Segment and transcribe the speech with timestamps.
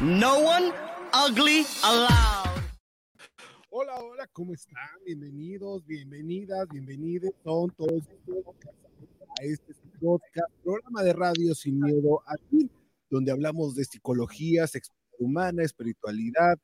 [0.00, 0.72] No one
[1.14, 2.64] ugly allowed.
[3.70, 4.88] Hola, hola, ¿cómo están?
[5.04, 8.02] Bienvenidos, bienvenidas, bienvenidos son todos
[9.38, 12.68] a este podcast, programa de radio sin miedo a ti,
[13.08, 16.58] donde hablamos de psicología, sexualidad humana, espiritualidad,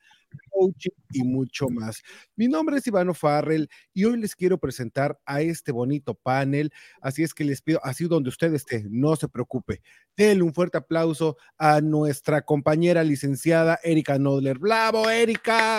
[0.50, 2.02] coaching y mucho más.
[2.36, 7.22] Mi nombre es Ivano Farrell y hoy les quiero presentar a este bonito panel, así
[7.22, 9.82] es que les pido, así donde usted esté, no se preocupe.
[10.16, 14.58] Denle un fuerte aplauso a nuestra compañera licenciada Erika Nodler.
[14.58, 15.78] ¡Bravo, Erika!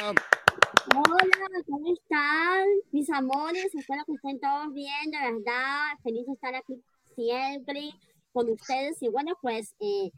[0.96, 2.66] Hola, ¿cómo están?
[2.92, 6.82] Mis amores, espero que estén todos bien, de verdad, feliz de estar aquí
[7.16, 7.92] siempre
[8.32, 9.02] con ustedes.
[9.02, 10.12] Y bueno, pues eh,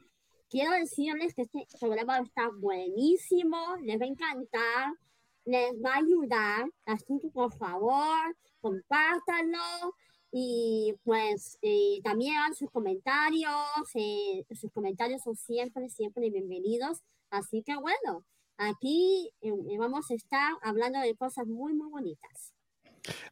[0.49, 4.93] quiero decirles que este programa está buenísimo, les va a encantar,
[5.45, 9.59] les va a ayudar, así que por favor, compártanlo.
[10.31, 13.51] Y pues eh, también sus comentarios,
[13.93, 17.01] eh, sus comentarios son siempre, siempre bienvenidos.
[17.29, 18.25] Así que bueno,
[18.57, 22.54] aquí eh, vamos a estar hablando de cosas muy, muy bonitas.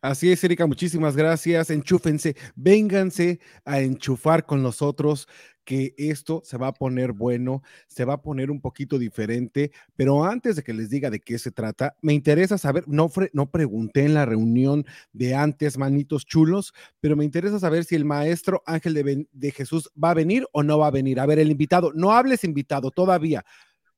[0.02, 1.70] Así es, Erika, muchísimas gracias.
[1.70, 5.28] Enchúfense, vénganse a enchufar con nosotros,
[5.64, 10.26] que esto se va a poner bueno, se va a poner un poquito diferente, pero
[10.26, 14.14] antes de que les diga de qué se trata, me interesa saber, no, pregunté en
[14.14, 19.52] la reunión de antes, manitos chulos, pero me interesa saber si el maestro Ángel de
[19.52, 21.20] Jesús va a venir o no va a venir.
[21.20, 23.46] A ver, el invitado, no hables invitado todavía.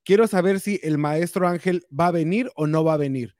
[0.03, 3.35] Quiero saber si el maestro Ángel va a venir o no va a venir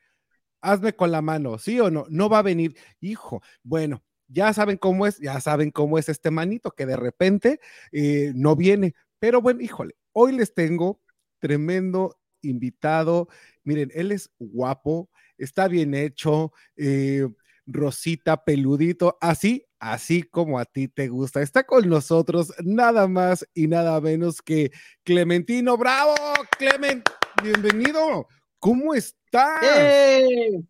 [0.66, 2.06] hazme con la mano, ¿sí o no?
[2.10, 3.42] No va a venir, hijo.
[3.64, 7.60] Bueno, ya saben cómo es, ya saben cómo es este manito que de repente
[7.92, 8.96] eh, no viene.
[9.20, 11.02] Pero bueno, híjole, hoy les tengo
[11.40, 13.28] tremendo invitado.
[13.64, 17.28] Miren, él es guapo, está bien hecho, eh,
[17.68, 21.42] rosita, peludito, así, así como a ti te gusta.
[21.42, 24.72] Está con nosotros nada más y nada menos que
[25.04, 25.78] Clementino.
[25.78, 26.16] ¡Bravo,
[26.58, 27.08] Clement!
[27.44, 28.28] Bienvenido.
[28.60, 29.25] ¿Cómo estás?
[29.62, 30.62] ¡Eh!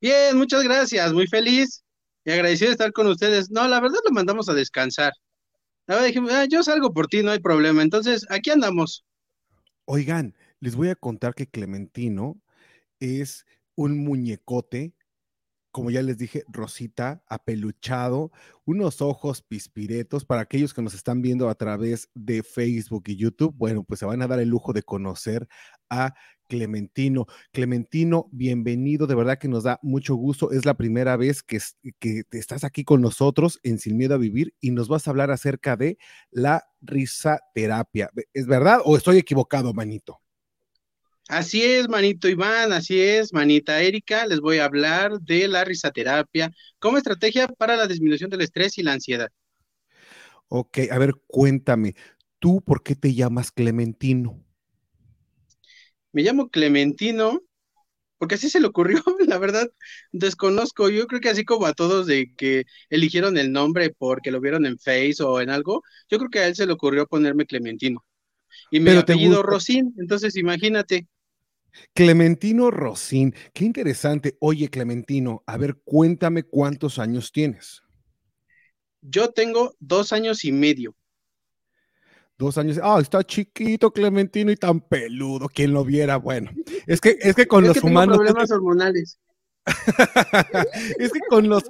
[0.00, 1.82] Bien, muchas gracias, muy feliz
[2.24, 3.50] y agradecido de estar con ustedes.
[3.50, 5.12] No, la verdad lo mandamos a descansar.
[5.86, 7.82] La verdad dijimos, "Ah, yo salgo por ti, no hay problema.
[7.82, 9.04] Entonces, aquí andamos.
[9.84, 12.40] Oigan, les voy a contar que Clementino
[13.00, 13.46] es
[13.76, 14.94] un muñecote,
[15.70, 18.32] como ya les dije, rosita, apeluchado,
[18.64, 20.24] unos ojos pispiretos.
[20.24, 24.06] Para aquellos que nos están viendo a través de Facebook y YouTube, bueno, pues se
[24.06, 25.46] van a dar el lujo de conocer
[25.90, 26.14] a
[26.48, 27.26] Clementino.
[27.52, 30.52] Clementino, bienvenido, de verdad que nos da mucho gusto.
[30.52, 31.58] Es la primera vez que,
[31.98, 35.30] que estás aquí con nosotros en Sin Miedo a Vivir y nos vas a hablar
[35.30, 35.98] acerca de
[36.30, 38.10] la risaterapia.
[38.32, 40.20] ¿Es verdad o estoy equivocado, manito?
[41.28, 44.26] Así es, manito Iván, así es, manita Erika.
[44.26, 48.84] Les voy a hablar de la risaterapia como estrategia para la disminución del estrés y
[48.84, 49.28] la ansiedad.
[50.48, 51.96] Ok, a ver, cuéntame,
[52.38, 54.45] ¿tú por qué te llamas Clementino?
[56.16, 57.42] Me llamo Clementino
[58.16, 59.68] porque así se le ocurrió, la verdad,
[60.12, 60.88] desconozco.
[60.88, 64.64] Yo creo que así como a todos de que eligieron el nombre porque lo vieron
[64.64, 68.02] en Face o en algo, yo creo que a él se le ocurrió ponerme Clementino.
[68.70, 69.42] Y te apellido.
[69.42, 71.06] Rosín, entonces imagínate.
[71.92, 74.38] Clementino Rosín, qué interesante.
[74.40, 77.82] Oye, Clementino, a ver, cuéntame cuántos años tienes.
[79.02, 80.96] Yo tengo dos años y medio.
[82.38, 82.78] Dos años.
[82.82, 85.48] Ah, está chiquito Clementino y tan peludo.
[85.48, 86.50] Quien lo viera, bueno.
[86.86, 88.16] Es que, es que con Es los que tengo humanos.
[88.18, 89.18] problemas hormonales.
[90.98, 91.64] es que con los,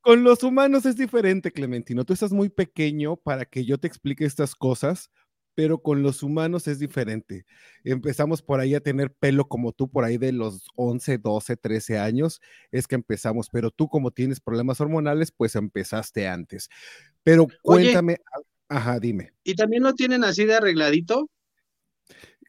[0.00, 2.04] con los humanos es diferente, Clementino.
[2.04, 5.10] Tú estás muy pequeño para que yo te explique estas cosas,
[5.54, 7.44] pero con los humanos es diferente.
[7.82, 11.98] Empezamos por ahí a tener pelo como tú, por ahí de los 11, 12, 13
[11.98, 12.40] años,
[12.70, 16.68] es que empezamos, pero tú como tienes problemas hormonales, pues empezaste antes.
[17.22, 17.92] Pero Oye.
[18.70, 19.32] Ajá, dime.
[19.44, 21.28] ¿Y también lo tienen así de arregladito?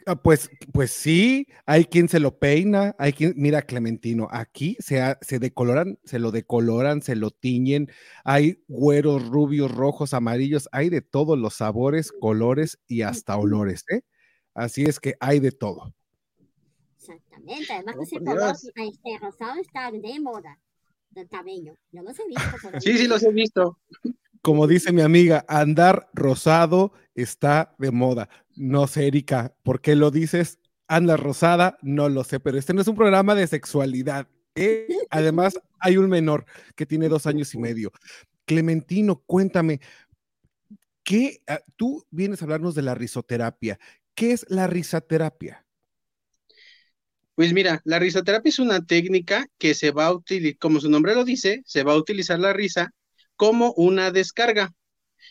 [0.05, 4.99] Ah, Pues, pues sí, hay quien se lo peina, hay quien, mira, Clementino, aquí se,
[4.99, 7.87] ha- se decoloran, se lo decoloran, se lo tiñen,
[8.23, 14.01] hay güeros, rubios, rojos, amarillos, hay de todos los sabores, colores y hasta olores, ¿eh?
[14.55, 15.93] Así es que hay de todo.
[16.97, 17.73] Exactamente.
[17.73, 20.59] Además Oh, que ese color este, rosado está de moda
[21.11, 21.75] del cabello.
[21.91, 22.81] Yo los he visto por.
[22.81, 23.77] Sí, sí, los he visto.
[24.41, 28.27] Como dice mi amiga, andar rosado está de moda.
[28.55, 30.59] No sé, Erika, ¿por qué lo dices?
[30.87, 34.27] Anda rosada, no lo sé, pero este no es un programa de sexualidad.
[34.55, 34.87] ¿eh?
[35.11, 36.45] Además, hay un menor
[36.75, 37.91] que tiene dos años y medio.
[38.45, 39.79] Clementino, cuéntame,
[41.03, 43.79] ¿qué, ah, tú vienes a hablarnos de la risoterapia.
[44.15, 45.65] ¿Qué es la risoterapia?
[47.35, 51.13] Pues mira, la risoterapia es una técnica que se va a utilizar, como su nombre
[51.13, 52.91] lo dice, se va a utilizar la risa
[53.41, 54.71] como una descarga.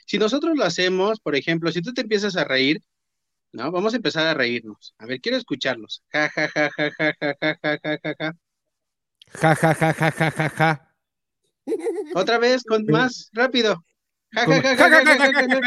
[0.04, 2.82] Si nosotros lo hacemos, por ejemplo, si tú te empiezas a reír,
[3.52, 3.70] ¿no?
[3.70, 4.96] Vamos a empezar a reírnos.
[4.98, 6.02] A ver, quiero escucharlos.
[6.12, 8.32] Ja, ja, ja, ja, ja, ja, ja, ja, ja, ja, ja.
[9.40, 10.94] Ja, ja, ja, ja, ja, ja, ja.
[12.16, 13.76] Otra vez, con más rápido.
[14.32, 15.60] Ja, ja, ja, ja, ja, ja, ja, ja,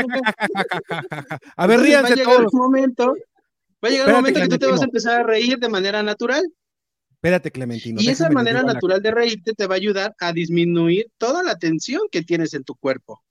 [0.90, 1.40] ja.
[1.56, 2.54] A ver, Entonces, va a ríanse llegar todos.
[2.54, 3.16] un momento,
[3.82, 6.04] va a llegar un momento que tú te vas a empezar a reír de manera
[6.04, 6.44] natural.
[7.24, 8.02] Espérate, Clementino.
[8.02, 11.58] Y esa manera la natural de reírte te va a ayudar a disminuir toda la
[11.58, 13.24] tensión que tienes en tu cuerpo.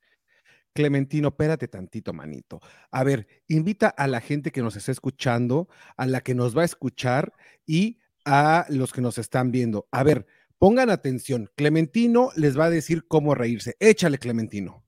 [0.73, 2.63] Clementino, espérate tantito, manito.
[2.91, 5.69] A ver, invita a la gente que nos está escuchando,
[5.99, 7.35] a la que nos va a escuchar
[7.67, 9.87] y a los que nos están viendo.
[9.91, 10.25] A ver,
[10.57, 11.51] pongan atención.
[11.55, 13.77] Clementino les va a decir cómo reírse.
[13.79, 14.87] Échale, Clementino.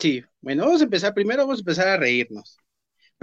[0.00, 2.58] Sí, bueno, vamos a empezar primero, vamos a empezar a reírnos.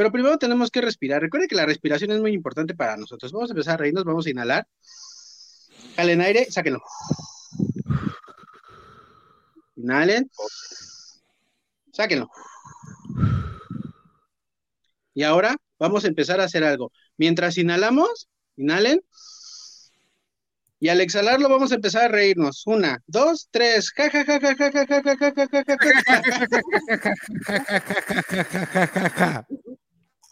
[0.02, 1.22] Pero primero tenemos que respirar.
[1.22, 3.32] Recuerda que la respiración es muy importante para nosotros.
[3.32, 4.68] Vamos a empezar a reírnos, vamos a inhalar.
[5.96, 6.82] Jalen aire, sáquenlo.
[9.76, 10.28] Inhalen.
[11.94, 12.32] Sáquenlo.
[15.14, 16.92] Y ahora vamos a empezar a hacer algo.
[17.18, 18.28] Mientras inhalamos,
[18.58, 19.04] inhalen.
[20.80, 22.64] Y al exhalarlo vamos a empezar a reírnos.
[22.66, 23.94] Una, dos, tres.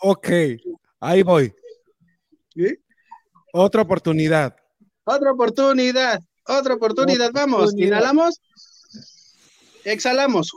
[0.02, 0.30] Ok,
[1.00, 1.54] ahí voy.
[3.54, 4.56] Otra oportunidad.
[5.04, 7.32] Otra oportunidad, otra oportunidad.
[7.34, 7.88] Vamos, oportunidad.
[7.88, 8.40] inhalamos.
[9.84, 10.52] Exhalamos.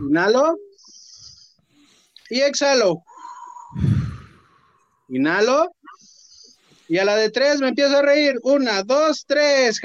[0.00, 0.56] Inhalo.
[2.30, 3.02] Y exhalo.
[5.08, 5.70] Inhalo.
[6.88, 8.38] Y a la de tres me empiezo a reír.
[8.44, 9.80] Una, dos, tres.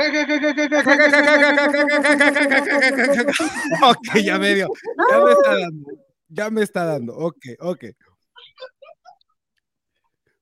[3.83, 4.67] ok, ya medio.
[5.09, 6.10] Ya me está dando.
[6.33, 7.13] Ya me está dando.
[7.15, 7.85] Ok, ok.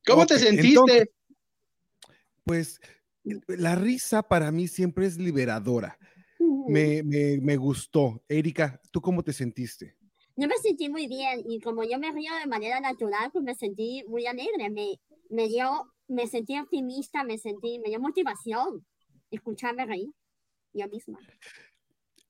[0.06, 0.68] ¿Cómo te sentiste?
[0.70, 1.10] entonces-
[2.44, 2.80] Pues
[3.48, 5.98] la risa para mí siempre es liberadora.
[6.68, 8.24] Me, me, me gustó.
[8.28, 9.96] Erika, ¿tú cómo te sentiste?
[10.36, 13.56] Yo me sentí muy bien y como yo me río de manera natural, pues me
[13.56, 14.70] sentí muy alegre.
[14.70, 15.00] Me,
[15.30, 18.86] me dio, me sentí optimista, me sentí, me dio motivación
[19.32, 20.10] escucharme reír
[20.74, 21.20] yo misma.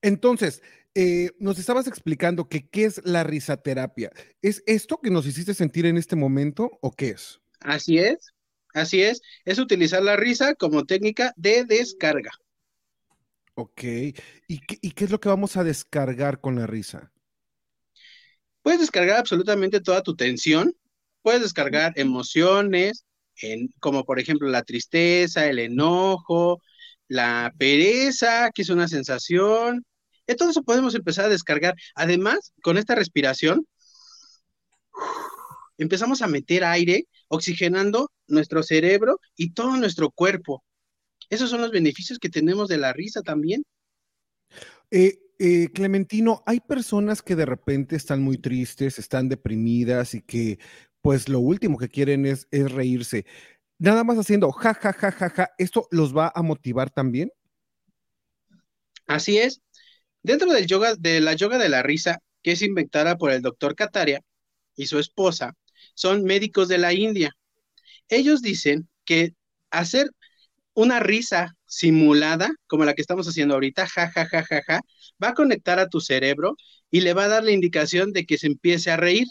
[0.02, 0.62] Entonces,
[0.94, 4.10] eh, nos estabas explicando que qué es la risaterapia.
[4.42, 7.40] ¿Es esto que nos hiciste sentir en este momento o qué es?
[7.60, 8.32] Así es,
[8.74, 9.22] así es.
[9.44, 12.30] Es utilizar la risa como técnica de descarga.
[13.54, 13.82] Ok.
[14.48, 17.12] ¿Y qué, y qué es lo que vamos a descargar con la risa?
[18.62, 20.74] Puedes descargar absolutamente toda tu tensión,
[21.22, 23.04] puedes descargar emociones,
[23.42, 26.60] en, como por ejemplo la tristeza, el enojo,
[27.08, 29.84] la pereza, que es una sensación.
[30.30, 31.74] Y todo eso podemos empezar a descargar.
[31.94, 33.66] Además, con esta respiración,
[35.76, 40.62] empezamos a meter aire, oxigenando nuestro cerebro y todo nuestro cuerpo.
[41.30, 43.64] Esos son los beneficios que tenemos de la risa también.
[44.90, 50.58] Eh, eh, Clementino, hay personas que de repente están muy tristes, están deprimidas y que
[51.00, 53.24] pues lo último que quieren es, es reírse.
[53.78, 57.32] Nada más haciendo ja, ja, ja, ja, ja, ¿esto los va a motivar también?
[59.06, 59.60] Así es.
[60.22, 63.74] Dentro del yoga, de la yoga de la risa, que es inventada por el doctor
[63.74, 64.20] Kataria
[64.76, 65.54] y su esposa,
[65.94, 67.32] son médicos de la India.
[68.08, 69.34] Ellos dicen que
[69.70, 70.10] hacer
[70.74, 74.80] una risa simulada, como la que estamos haciendo ahorita, ja, ja, ja, ja, ja,
[75.22, 76.56] va a conectar a tu cerebro
[76.90, 79.26] y le va a dar la indicación de que se empiece a reír.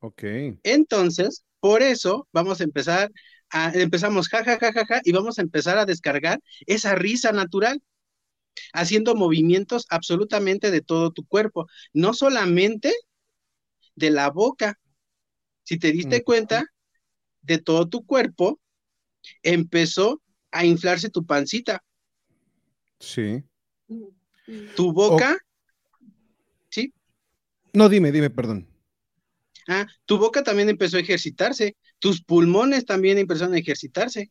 [0.00, 0.22] Ok.
[0.62, 3.10] Entonces, por eso vamos a empezar
[3.50, 7.32] a, empezamos ja, ja, ja, ja, ja, y vamos a empezar a descargar esa risa
[7.32, 7.80] natural,
[8.72, 12.92] haciendo movimientos absolutamente de todo tu cuerpo, no solamente
[13.94, 14.78] de la boca.
[15.64, 16.66] Si te diste cuenta,
[17.42, 18.60] de todo tu cuerpo
[19.42, 21.82] empezó a inflarse tu pancita,
[23.02, 23.42] Sí.
[24.76, 25.36] Tu boca,
[27.72, 28.68] No, dime, dime, perdón.
[29.66, 34.30] Ah, tu boca también empezó a ejercitarse, tus pulmones también empezaron a ejercitarse.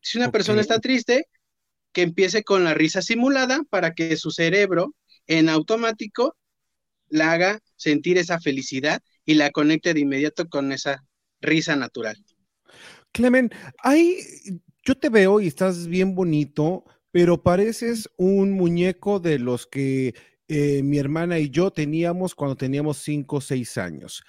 [0.00, 1.26] Si una persona está triste,
[1.92, 4.94] que empiece con la risa simulada para que su cerebro
[5.26, 6.36] en automático
[7.08, 11.04] la haga sentir esa felicidad y la conecte de inmediato con esa
[11.40, 12.16] risa natural.
[13.12, 13.50] Clemen,
[13.82, 14.16] hay,
[14.84, 20.14] yo te veo y estás bien bonito, pero pareces un muñeco de los que
[20.48, 24.24] eh, mi hermana y yo teníamos cuando teníamos cinco o seis años.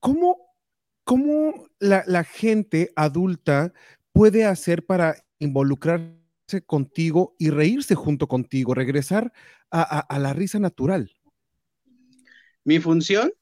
[0.00, 0.56] ¿Cómo,
[1.04, 3.72] cómo la, la gente adulta
[4.12, 6.23] puede hacer para involucrarse
[6.66, 9.32] contigo y reírse junto contigo, regresar
[9.70, 11.10] a, a- a la risa natural?
[12.64, 13.32] Mi función,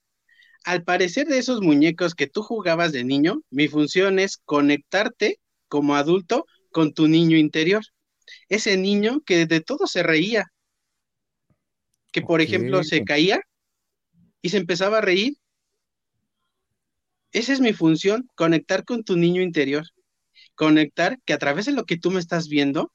[0.65, 5.97] al parecer de esos muñecos que tú jugabas de niño, mi función es conectarte como
[5.97, 7.83] adulto con tu niño interior.
[8.49, 10.47] Ese niño que de todo se reía,
[12.13, 13.41] que por ejemplo se caía
[14.43, 15.35] y se empezaba a reír.
[17.33, 19.85] Esa es mi función, conectar con tu niño interior.
[20.55, 22.93] Conectar que a través de lo que tú me estás viendo,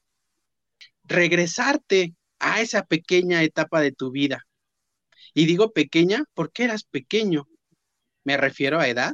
[1.04, 4.46] regresarte a esa pequeña etapa de tu vida.
[5.34, 7.48] Y digo pequeña porque eras pequeño.
[8.24, 9.14] Me refiero a edad.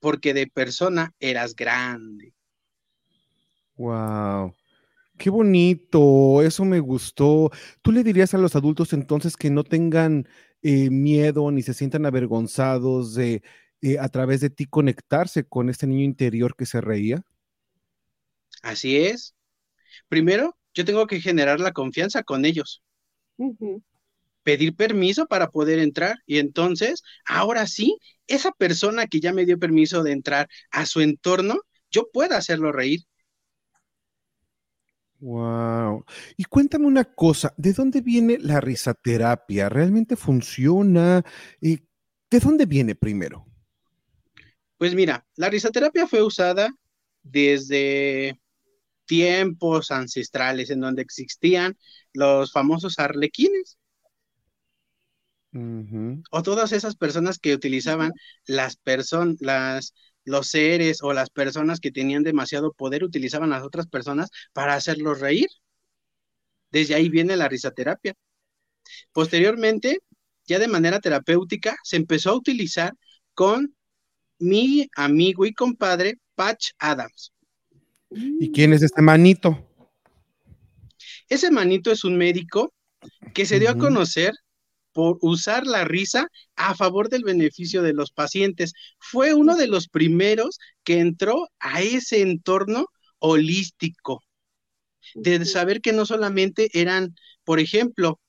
[0.00, 2.34] Porque de persona eras grande.
[3.76, 4.54] Wow.
[5.16, 7.50] Qué bonito, eso me gustó.
[7.82, 10.28] ¿Tú le dirías a los adultos entonces que no tengan
[10.62, 13.42] eh, miedo ni se sientan avergonzados de
[13.82, 17.22] eh, a través de ti conectarse con este niño interior que se reía?
[18.62, 19.34] Así es.
[20.08, 22.82] Primero, yo tengo que generar la confianza con ellos.
[24.42, 26.16] Pedir permiso para poder entrar.
[26.26, 31.00] Y entonces, ahora sí, esa persona que ya me dio permiso de entrar a su
[31.00, 33.00] entorno, yo pueda hacerlo reír.
[35.20, 36.04] Wow.
[36.36, 39.68] Y cuéntame una cosa, ¿de dónde viene la risaterapia?
[39.70, 41.24] ¿Realmente funciona?
[41.62, 41.78] Eh,
[42.30, 43.46] ¿De dónde viene primero?
[44.84, 46.70] Pues mira, la risoterapia fue usada
[47.22, 48.38] desde
[49.06, 51.78] tiempos ancestrales en donde existían
[52.12, 53.78] los famosos arlequines
[56.30, 58.12] o todas esas personas que utilizaban
[58.46, 63.64] las personas, las los seres o las personas que tenían demasiado poder utilizaban a las
[63.66, 65.48] otras personas para hacerlos reír.
[66.70, 68.12] Desde ahí viene la risoterapia.
[69.12, 70.00] Posteriormente,
[70.46, 72.92] ya de manera terapéutica, se empezó a utilizar
[73.32, 73.74] con
[74.44, 77.32] mi amigo y compadre Patch Adams.
[78.10, 79.66] ¿Y quién es este manito?
[81.28, 82.72] Ese manito es un médico
[83.32, 84.32] que se dio a conocer
[84.92, 88.74] por usar la risa a favor del beneficio de los pacientes.
[88.98, 92.86] Fue uno de los primeros que entró a ese entorno
[93.18, 94.22] holístico,
[95.14, 98.20] de saber que no solamente eran, por ejemplo,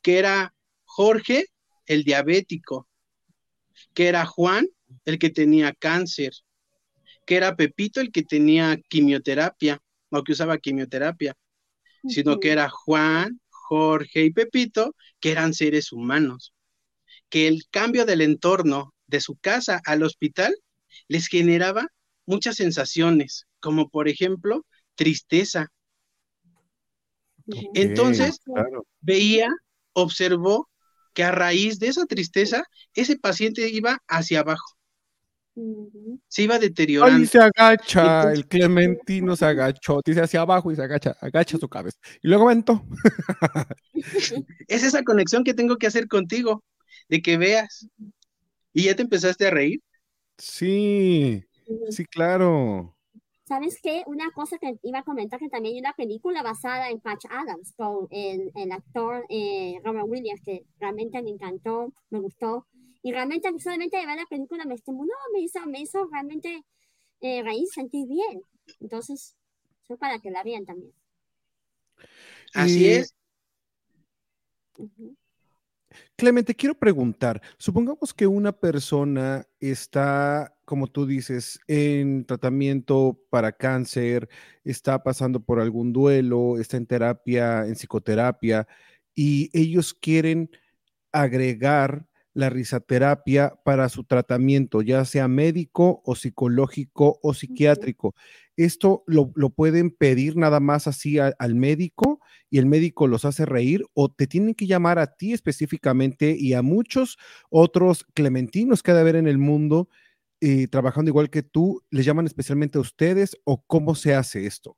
[0.00, 0.54] que era
[0.84, 1.46] Jorge
[1.86, 2.88] el diabético,
[3.92, 4.66] que era Juan
[5.04, 6.32] el que tenía cáncer,
[7.26, 9.80] que era Pepito el que tenía quimioterapia
[10.10, 11.34] o que usaba quimioterapia,
[12.06, 16.52] sino que era Juan, Jorge y Pepito, que eran seres humanos,
[17.28, 20.54] que el cambio del entorno de su casa al hospital
[21.08, 21.88] les generaba
[22.26, 25.72] muchas sensaciones, como por ejemplo tristeza.
[27.74, 28.86] Entonces, claro.
[29.00, 29.50] veía,
[29.92, 30.68] observó
[31.12, 34.76] que a raíz de esa tristeza, ese paciente iba hacia abajo.
[36.28, 37.26] Se iba Ay, deteriorando.
[37.28, 41.68] se agacha, Entonces- el Clementino se agachó, dice hacia abajo y se agacha, agacha su
[41.68, 41.98] cabeza.
[42.22, 42.84] Y luego aventó.
[44.68, 46.62] Es esa conexión que tengo que hacer contigo,
[47.08, 47.88] de que veas.
[48.72, 49.80] Y ya te empezaste a reír.
[50.36, 51.44] Sí,
[51.90, 52.96] sí, claro.
[53.46, 54.02] ¿Sabes qué?
[54.06, 57.72] Una cosa que iba a comentar que también hay una película basada en Patch Adams
[57.76, 62.66] con el, el actor eh, Robert Williams que realmente me encantó, me gustó.
[63.04, 66.64] Y realmente solamente de ver la película me estimuló, me hizo, me hizo realmente
[67.20, 68.42] eh, reír, sentir bien.
[68.80, 69.36] Entonces,
[69.84, 70.94] eso para que la vean también.
[72.54, 73.14] Así es.
[76.16, 84.30] Clemente, quiero preguntar, supongamos que una persona está, como tú dices, en tratamiento para cáncer,
[84.64, 88.66] está pasando por algún duelo, está en terapia, en psicoterapia,
[89.14, 90.48] y ellos quieren
[91.12, 98.14] agregar la risaterapia para su tratamiento, ya sea médico o psicológico o psiquiátrico.
[98.56, 103.24] ¿Esto lo, lo pueden pedir nada más así a- al médico y el médico los
[103.24, 107.18] hace reír o te tienen que llamar a ti específicamente y a muchos
[107.50, 109.88] otros clementinos que ha de haber en el mundo
[110.40, 114.76] eh, trabajando igual que tú, les llaman especialmente a ustedes o cómo se hace esto?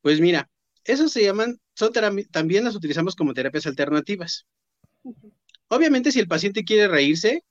[0.00, 0.50] Pues mira,
[0.84, 1.92] eso se llaman, son
[2.30, 4.46] también las utilizamos como terapias alternativas.
[5.72, 7.44] Obviamente, si el paciente quiere reírse,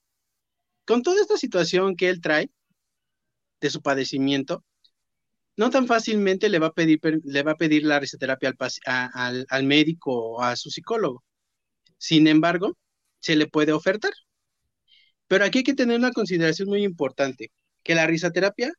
[0.84, 2.52] con toda esta situación que él trae
[3.60, 4.64] de su padecimiento,
[5.56, 9.64] no tan fácilmente le va a pedir, le va a pedir la risoterapia al, al
[9.64, 11.24] médico o a su psicólogo.
[11.98, 12.78] Sin embargo,
[13.18, 14.12] se le puede ofertar.
[15.26, 17.50] Pero aquí hay que tener una consideración muy importante,
[17.82, 18.72] que la risoterapia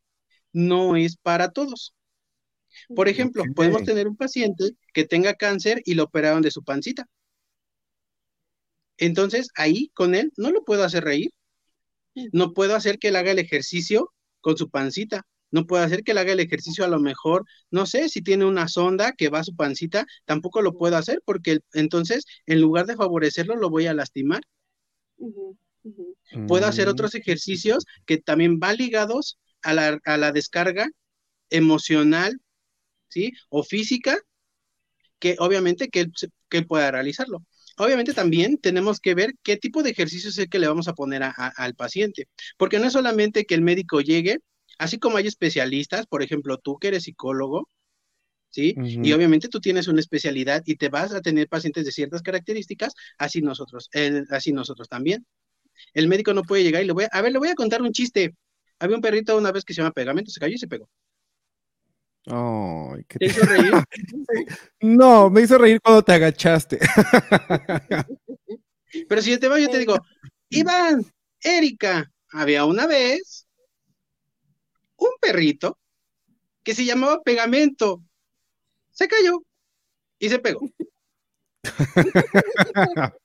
[0.54, 1.94] no es para todos.
[2.96, 7.06] Por ejemplo, podemos tener un paciente que tenga cáncer y lo operaron de su pancita.
[8.98, 11.30] Entonces, ahí con él no lo puedo hacer reír.
[12.32, 15.22] No puedo hacer que él haga el ejercicio con su pancita.
[15.50, 18.44] No puedo hacer que él haga el ejercicio a lo mejor, no sé, si tiene
[18.44, 22.86] una sonda que va a su pancita, tampoco lo puedo hacer porque entonces, en lugar
[22.86, 24.42] de favorecerlo, lo voy a lastimar.
[26.48, 26.90] Puedo hacer mm.
[26.90, 30.88] otros ejercicios que también van ligados a la, a la descarga
[31.50, 32.40] emocional
[33.14, 33.32] ¿sí?
[33.48, 34.18] O física,
[35.20, 36.00] que obviamente que
[36.50, 37.44] él, pueda realizarlo.
[37.78, 40.94] Obviamente también tenemos que ver qué tipo de ejercicio es el que le vamos a
[40.94, 44.38] poner al paciente, porque no es solamente que el médico llegue,
[44.78, 47.68] así como hay especialistas, por ejemplo, tú que eres psicólogo,
[48.50, 48.80] ¿sí?
[49.00, 52.94] Y obviamente tú tienes una especialidad y te vas a tener pacientes de ciertas características,
[53.18, 53.90] así nosotros,
[54.30, 55.26] así nosotros también.
[55.94, 57.82] El médico no puede llegar y le voy a, a ver, le voy a contar
[57.82, 58.34] un chiste.
[58.78, 60.88] Había un perrito una vez que se llama Pegamento, se cayó y se pegó.
[62.24, 63.72] ¿Te hizo reír?
[64.80, 66.78] no, me hizo reír cuando te agachaste.
[69.08, 69.96] Pero si yo te voy, yo te digo,
[70.48, 71.04] Iván,
[71.42, 73.46] Erika, había una vez
[74.96, 75.78] un perrito
[76.62, 78.02] que se llamaba Pegamento.
[78.90, 79.42] Se cayó
[80.18, 80.60] y se pegó.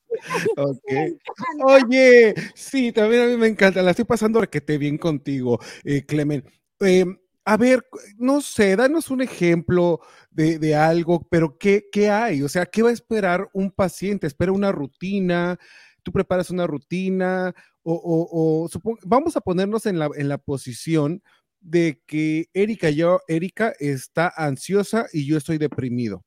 [1.63, 3.81] Oye, sí, también a mí me encanta.
[3.81, 6.43] La estoy pasando requete bien contigo, eh, Clemen.
[6.81, 7.05] Eh,
[7.49, 7.83] a ver,
[8.19, 12.43] no sé, danos un ejemplo de, algo, pero ¿qué, ¿qué, hay?
[12.43, 14.27] O sea, ¿qué va a esperar un paciente?
[14.27, 15.57] ¿Espera una rutina?
[16.03, 17.55] ¿Tú preparas una rutina?
[17.81, 18.69] O,
[19.03, 21.23] vamos a ponernos en la, en la posición
[21.59, 26.23] de que Erika, yo, Erika está ansiosa y yo estoy deprimido.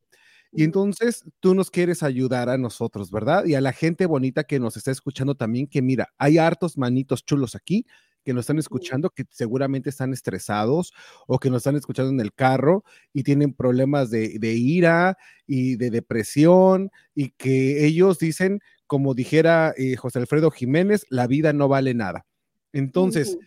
[0.50, 3.44] Y entonces tú nos quieres ayudar a nosotros, ¿verdad?
[3.44, 7.24] Y a la gente bonita que nos está escuchando también, que mira, hay hartos manitos
[7.24, 7.86] chulos aquí
[8.22, 10.92] que nos están escuchando que seguramente están estresados
[11.26, 15.90] o que nos están escuchando en el carro y tienen problemas de, ira y de
[15.90, 21.94] depresión y que ellos dicen, como dijera eh, José Alfredo Jiménez, la vida no vale
[21.94, 22.26] nada.
[22.72, 23.38] Entonces,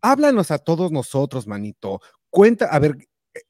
[0.00, 2.00] háblanos a todos nosotros, manito.
[2.30, 2.96] Cuenta, a ver,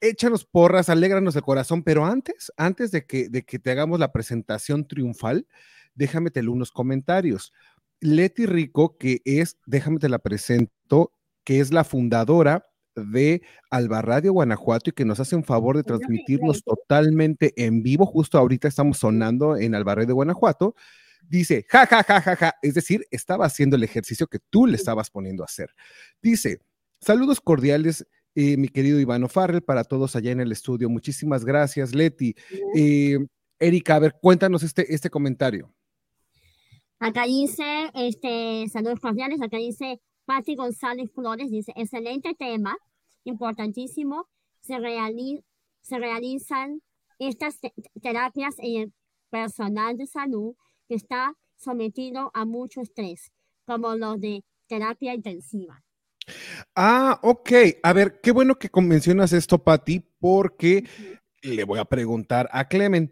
[0.01, 4.11] échanos porras, alégranos el corazón, pero antes, antes de que, de que te hagamos la
[4.11, 5.47] presentación triunfal,
[5.93, 7.53] déjame te unos comentarios.
[8.01, 11.11] Leti Rico, que es, déjame te la presento,
[11.43, 15.83] que es la fundadora de Alba Radio Guanajuato y que nos hace un favor de
[15.83, 18.05] transmitirnos totalmente en vivo.
[18.05, 20.75] Justo ahorita estamos sonando en Alba Radio Guanajuato.
[21.27, 22.55] Dice, ja, ja, ja, ja, ja.
[22.61, 25.71] Es decir, estaba haciendo el ejercicio que tú le estabas poniendo a hacer.
[26.21, 26.59] Dice,
[27.01, 28.05] saludos cordiales,
[28.35, 30.89] eh, mi querido Ivano Farrell, para todos allá en el estudio.
[30.89, 32.35] Muchísimas gracias, Leti.
[32.75, 33.17] Eh,
[33.59, 35.73] Erika, a ver, cuéntanos este, este comentario.
[37.05, 42.75] Acá dice, este, saludos cordiales, acá dice Patti González Flores, dice, excelente tema,
[43.25, 44.27] importantísimo,
[44.59, 44.73] se,
[45.81, 46.81] se realizan
[47.19, 47.59] estas
[48.01, 48.93] terapias en el
[49.29, 50.55] personal de salud
[50.87, 53.31] que está sometido a mucho estrés,
[53.67, 55.83] como los de terapia intensiva.
[56.75, 57.51] Ah, ok.
[57.83, 60.85] A ver, qué bueno que mencionas esto, Patti, porque
[61.43, 63.11] le voy a preguntar a Clement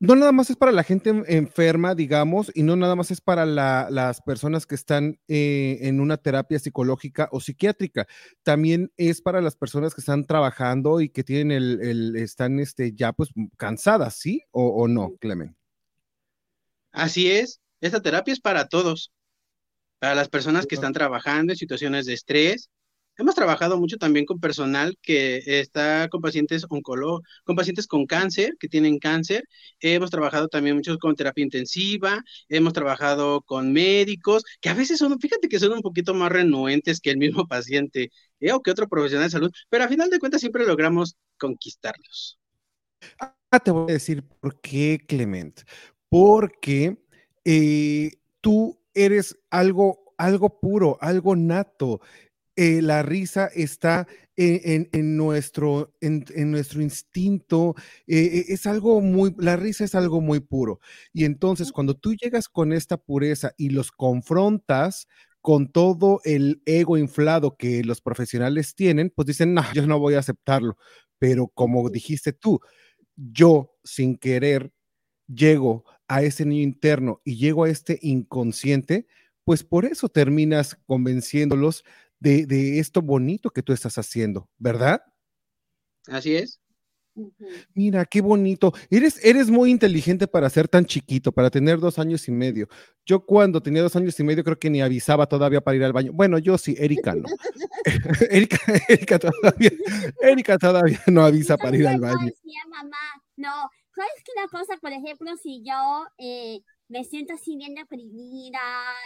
[0.00, 3.44] no nada más es para la gente enferma, digamos, y no nada más es para
[3.44, 8.06] las personas que están eh, en una terapia psicológica o psiquiátrica,
[8.42, 13.12] también es para las personas que están trabajando y que tienen el, están este, ya
[13.12, 14.42] pues cansadas, ¿sí?
[14.52, 15.54] ¿O, o no, Clemen?
[16.92, 19.12] Así es, esta terapia es para todos,
[19.98, 22.70] para las personas que están trabajando en situaciones de estrés,
[23.20, 28.56] Hemos trabajado mucho también con personal que está con pacientes oncológicos, con pacientes con cáncer,
[28.58, 29.44] que tienen cáncer.
[29.78, 32.24] Hemos trabajado también mucho con terapia intensiva.
[32.48, 36.98] Hemos trabajado con médicos, que a veces son, fíjate que son un poquito más renuentes
[36.98, 38.52] que el mismo paciente ¿eh?
[38.52, 42.38] o que otro profesional de salud, pero a final de cuentas siempre logramos conquistarlos.
[43.18, 45.60] Ah, te voy a decir por qué, Clement.
[46.08, 46.96] Porque
[47.44, 52.00] eh, tú eres algo, algo puro, algo nato.
[52.56, 57.74] Eh, la risa está en, nuestro, en, nuestro instinto,
[58.06, 60.80] eh, es algo muy, la risa es algo muy puro.
[61.12, 65.06] Y entonces cuando tú llegas con esta pureza y los confrontas
[65.42, 70.14] con todo el ego inflado que los profesionales tienen, pues dicen, no, yo no voy
[70.14, 70.76] a aceptarlo.
[71.18, 72.60] Pero como dijiste tú,
[73.16, 74.72] yo sin querer
[75.28, 79.06] llego a ese niño interno y llego a este inconsciente,
[79.44, 81.84] pues por eso terminas convenciéndolos
[82.20, 85.02] de, de esto bonito que tú estás haciendo, ¿verdad?
[86.06, 86.60] Así es.
[87.74, 88.72] Mira, qué bonito.
[88.88, 92.68] Eres, eres muy inteligente para ser tan chiquito, para tener dos años y medio.
[93.04, 95.92] Yo cuando tenía dos años y medio creo que ni avisaba todavía para ir al
[95.92, 96.12] baño.
[96.12, 97.28] Bueno, yo sí, Erika no.
[98.30, 99.70] Erika, Erika, todavía,
[100.22, 102.26] Erika todavía no avisa para ir al baño.
[102.26, 102.96] Decía, mamá,
[103.36, 103.52] no,
[103.94, 104.76] ¿sabes qué la cosa?
[104.80, 108.60] Por ejemplo, si yo eh, me siento así bien deprimida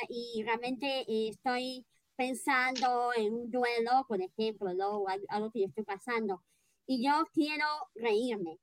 [0.08, 5.04] y realmente eh, estoy pensando en un duelo, por ejemplo, ¿no?
[5.28, 6.42] Algo que yo estoy pasando
[6.86, 8.58] y yo quiero reírme.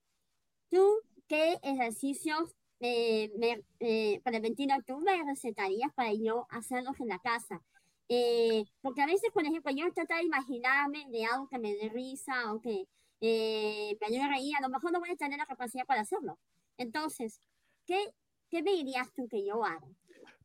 [0.69, 7.19] ¿Tú qué ejercicios eh, me, eh, preventinos tú me recetarías para yo hacerlos en la
[7.19, 7.61] casa?
[8.09, 11.89] Eh, porque a veces, por ejemplo, yo trato de imaginarme de algo que me dé
[11.89, 12.85] risa o que
[13.21, 16.01] eh, me ayude a reír, a lo mejor no voy a tener la capacidad para
[16.01, 16.37] hacerlo.
[16.77, 17.39] Entonces,
[17.85, 17.97] ¿qué,
[18.49, 19.87] qué me dirías tú que yo haga?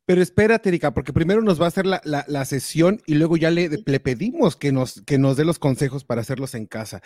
[0.07, 3.35] Pero espérate, Erika, porque primero nos va a hacer la, la, la sesión y luego
[3.35, 7.01] ya le, le, pedimos que nos, que nos dé los consejos para hacerlos en casa.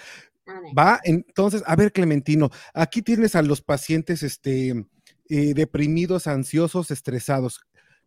[0.77, 4.85] Va, entonces, a ver, Clementino, aquí tienes a los pacientes este,
[5.29, 7.61] eh, deprimidos, ansiosos, estresados.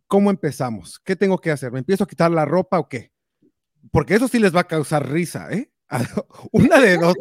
[0.07, 0.97] ¿Cómo empezamos?
[1.03, 1.73] ¿Qué tengo que hacer?
[1.73, 3.11] ¿Me empiezo a quitar la ropa o qué?
[3.91, 5.73] Porque eso sí les va a causar risa, ¿eh?
[6.53, 7.15] Una de dos.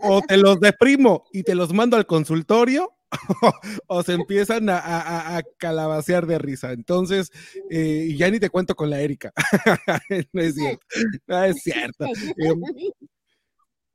[0.00, 2.96] O te los deprimo y te los mando al consultorio
[3.86, 6.72] o se empiezan a, a, a, calabacear de risa.
[6.72, 7.30] Entonces,
[7.70, 9.32] eh, ya ni te cuento con la Erika.
[10.32, 10.86] no es cierto.
[11.26, 12.04] No es cierto.
[12.06, 12.92] Eh,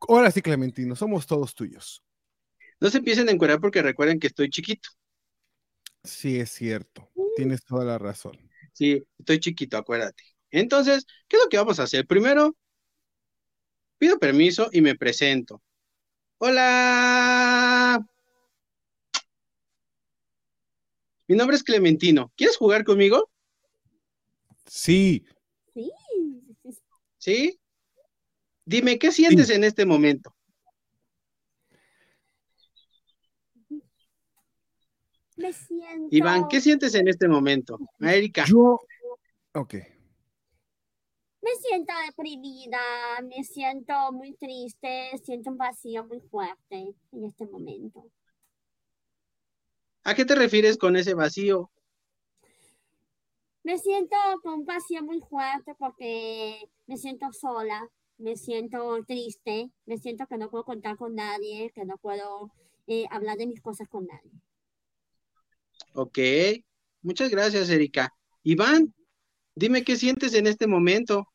[0.08, 2.04] ahora sí, Clementino, somos todos tuyos.
[2.80, 4.90] No se empiecen a encuadrar porque recuerden que estoy chiquito.
[6.04, 7.10] Sí, es cierto.
[7.36, 8.38] Tienes toda la razón.
[8.74, 10.24] Sí, estoy chiquito, acuérdate.
[10.52, 12.06] Entonces, ¿qué es lo que vamos a hacer?
[12.06, 12.56] Primero,
[13.98, 15.62] pido permiso y me presento.
[16.38, 18.06] Hola,
[21.28, 22.32] Mi nombre es Clementino.
[22.36, 23.30] ¿Quieres jugar conmigo?
[24.66, 25.26] Sí.
[25.74, 25.92] Sí.
[27.18, 27.60] ¿Sí?
[28.66, 29.54] Dime, ¿qué sientes sí.
[29.54, 30.36] en este momento?
[35.38, 36.08] Me siento.
[36.12, 37.78] Iván, ¿qué sientes en este momento?
[38.00, 38.46] Erika.
[38.48, 38.80] Yo.
[39.54, 39.74] Ok.
[41.42, 42.80] Me siento deprimida,
[43.24, 48.10] me siento muy triste, siento un vacío muy fuerte en este momento.
[50.06, 51.72] ¿A qué te refieres con ese vacío?
[53.64, 57.90] Me siento con un vacío muy fuerte porque me siento sola,
[58.20, 62.52] me siento triste, me siento que no puedo contar con nadie, que no puedo
[62.86, 64.32] eh, hablar de mis cosas con nadie.
[65.94, 66.20] Ok,
[67.02, 68.14] muchas gracias, Erika.
[68.44, 68.94] Iván,
[69.56, 71.28] dime qué sientes en este momento.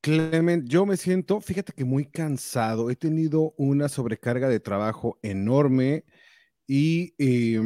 [0.00, 2.90] Clement, yo me siento, fíjate que muy cansado.
[2.90, 6.04] He tenido una sobrecarga de trabajo enorme
[6.66, 7.60] y eh,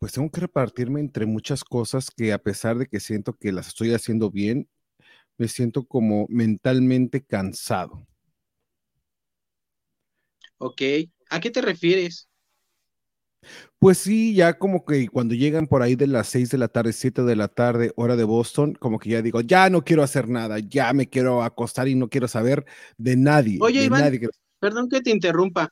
[0.00, 3.68] pues tengo que repartirme entre muchas cosas que a pesar de que siento que las
[3.68, 4.68] estoy haciendo bien,
[5.38, 8.06] me siento como mentalmente cansado.
[10.58, 10.82] Ok,
[11.30, 12.28] ¿a qué te refieres?
[13.78, 16.92] Pues sí, ya como que cuando llegan por ahí de las 6 de la tarde,
[16.92, 20.28] 7 de la tarde, hora de Boston, como que ya digo, ya no quiero hacer
[20.28, 22.64] nada, ya me quiero acostar y no quiero saber
[22.96, 23.58] de nadie.
[23.60, 24.28] Oye, de Iván, nadie.
[24.58, 25.70] perdón que te interrumpa.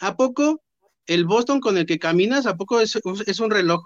[0.00, 0.62] ¿A poco
[1.06, 3.82] el Boston con el que caminas, a poco es, es, un reloj?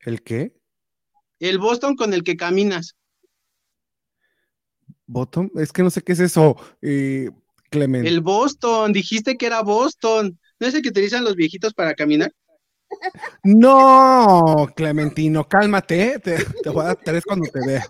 [0.00, 0.54] ¿El qué?
[1.38, 2.96] El Boston con el que caminas.
[5.06, 5.50] ¿Boston?
[5.56, 7.30] Es que no sé qué es eso, eh,
[7.70, 8.06] Clement.
[8.06, 10.38] El Boston, dijiste que era Boston.
[10.58, 12.32] ¿No es el que utilizan los viejitos para caminar?
[13.42, 17.86] No, Clementino, cálmate, te, te voy a dar tres cuando te vea.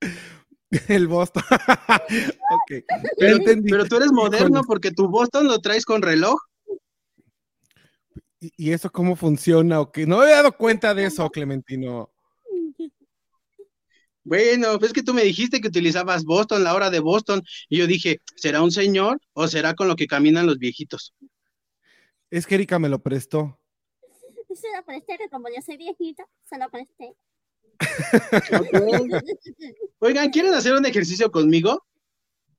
[0.88, 1.42] El Boston.
[2.64, 2.84] okay.
[3.18, 6.36] pero, pero, tú eres moderno porque tu Boston lo traes con reloj.
[8.40, 9.80] ¿Y, y eso cómo funciona?
[9.80, 10.06] Okay.
[10.06, 12.10] No me he dado cuenta de eso, Clementino.
[14.24, 17.86] Bueno, pues que tú me dijiste que utilizabas Boston, la hora de Boston, y yo
[17.86, 21.12] dije, ¿será un señor o será con lo que caminan los viejitos?
[22.30, 23.58] Es que Erika me lo prestó.
[24.54, 27.14] Se lo presté, que como yo soy viejita, se lo presté.
[30.04, 31.86] Oigan, ¿quieren hacer un ejercicio conmigo?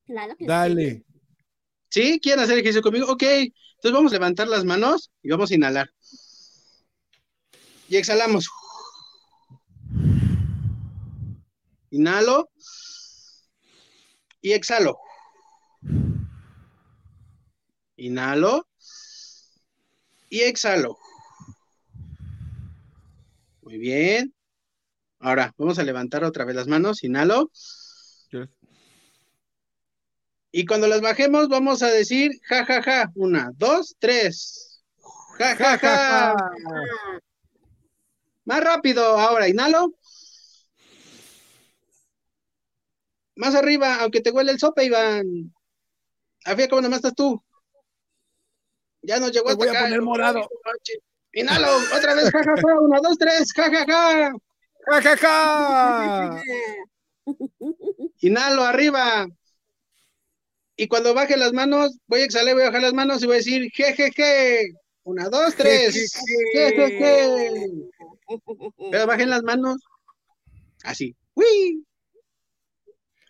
[0.06, 1.04] Claro que Dale.
[1.90, 2.14] Sí.
[2.14, 2.20] ¿Sí?
[2.22, 3.12] ¿Quieren hacer ejercicio conmigo?
[3.12, 5.90] Ok, entonces vamos a levantar las manos y vamos a inhalar.
[7.90, 8.50] Y exhalamos.
[11.92, 12.50] Inhalo
[14.40, 14.98] y exhalo.
[17.98, 18.66] Inhalo
[20.30, 20.98] y exhalo.
[23.64, 24.34] Muy bien.
[25.24, 27.02] Ahora, vamos a levantar otra vez las manos.
[27.02, 27.50] Inhalo.
[30.52, 33.12] Y cuando las bajemos, vamos a decir ja, ja, ja.
[33.16, 34.84] Una, dos, tres.
[35.38, 36.36] Ja, ja, ja.
[38.44, 39.18] Más rápido.
[39.18, 39.94] Ahora, inhalo.
[43.36, 45.56] Más arriba, aunque te huele el sopa, Iván.
[46.44, 47.42] Afía, ¿cómo nomás estás tú?
[49.02, 50.50] Ya nos llegó Me hasta voy a poner morado.
[51.32, 52.80] Inhalo, otra vez, ja, ja, ja.
[52.82, 54.34] Una, dos, tres, ja, ja, ja.
[54.86, 56.42] ¡Ja, ja, ja!
[58.22, 59.28] Inhalo arriba.
[60.76, 63.36] Y cuando baje las manos, voy a exhalar, voy a bajar las manos y voy
[63.36, 64.74] a decir je, je, je.
[65.04, 65.94] Una, dos, tres.
[66.54, 67.52] Je, je, je.
[68.92, 69.78] Pero bajen las manos.
[70.84, 71.16] Así.
[71.36, 71.86] ¡Uy!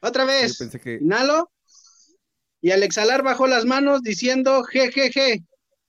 [0.01, 0.57] Otra vez.
[0.57, 0.99] pensé que.
[1.01, 1.51] Inhalo.
[2.61, 5.39] Y al exhalar bajo las manos diciendo je, je, je.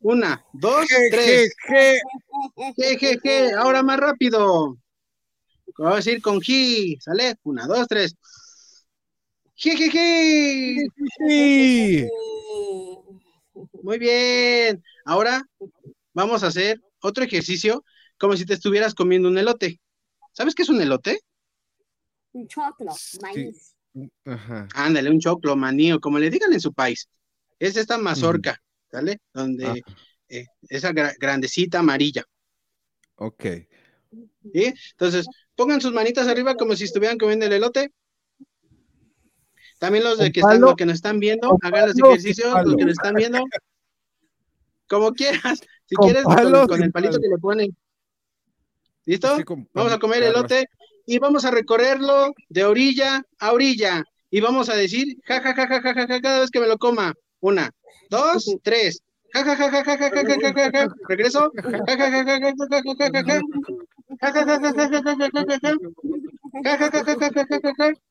[0.01, 1.55] Una, dos, Je, tres.
[1.69, 2.01] je,
[2.77, 3.53] Je, je, je.
[3.55, 4.77] Ahora más rápido.
[5.79, 6.97] Voy a decir con ji.
[7.01, 7.37] ¿Sale?
[7.43, 8.15] Una, dos, tres.
[9.57, 9.77] Je.
[9.77, 10.87] je.
[13.83, 14.83] Muy bien.
[15.05, 15.43] Ahora
[16.13, 17.85] vamos a hacer otro ejercicio
[18.19, 19.81] como si te estuvieras comiendo un elote.
[20.33, 21.21] ¿Sabes qué es un elote?
[22.33, 23.19] Un choclo, Sí.
[23.21, 23.75] maíz.
[24.25, 24.67] Ajá.
[24.75, 27.09] Ándale, un choclo, maní, o como le digan en su país.
[27.61, 28.61] Es esta mazorca,
[28.91, 29.21] ¿sale?
[29.33, 29.75] Donde Ah.
[30.29, 32.25] eh, esa gra- grandecita amarilla.
[33.17, 33.45] Ok.
[34.53, 34.75] ¿Sí?
[34.93, 37.93] Entonces, pongan sus manitas arriba como si estuvieran comiendo el elote.
[39.79, 42.85] También los de que están, los que nos están viendo, hagan los ejercicios, los que
[42.85, 43.45] nos están viendo.
[44.89, 45.61] Como quieras.
[45.87, 47.23] Si Con quieres, con, palo, con sin el palito palo.
[47.23, 47.77] que le ponen.
[49.05, 49.37] ¿Listo?
[49.75, 50.67] Vamos a comer elote
[51.05, 54.03] y vamos a recorrerlo de orilla a orilla.
[54.31, 56.67] Y vamos a decir ja, ja, ja, ja, ja, ja, ja, cada vez que me
[56.67, 57.13] lo coma.
[57.41, 57.71] Una,
[58.09, 59.03] dos, tres.
[59.35, 60.95] Ja, ja, ja, ja, ja, ja, ja, ja, ja, ja, ja.
[61.09, 61.53] Regreso.
[61.55, 63.41] Ja, ja, ja, ja, ja, ja, ja, ja, ja,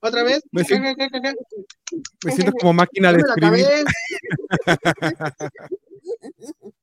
[0.00, 0.42] otra vez.
[0.50, 3.66] Me siento, como máquina de escribir.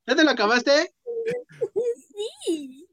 [0.07, 0.93] ¿Ya te lo acabaste?
[2.45, 2.87] Sí.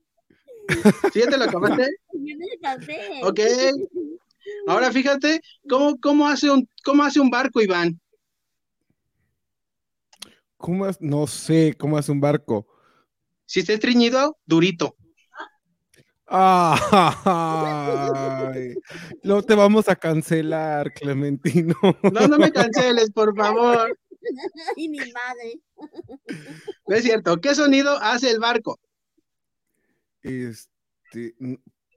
[1.13, 1.89] ¿Sí ya te lo acabaste?
[2.13, 3.29] Yo no lo.
[3.29, 3.41] Ok.
[4.67, 8.01] Ahora fíjate cómo, cómo, hace un, cómo hace un barco, Iván.
[10.57, 12.67] ¿Cómo, no sé cómo hace un barco.
[13.47, 14.97] Si está estreñido, durito.
[16.31, 17.25] Ay,
[19.23, 21.75] no te vamos a cancelar, Clementino.
[22.13, 23.99] No, no me canceles, por favor.
[24.77, 25.61] Ay, mi madre.
[26.87, 27.41] No es cierto.
[27.41, 28.79] ¿Qué sonido hace el barco?
[30.23, 31.35] Este.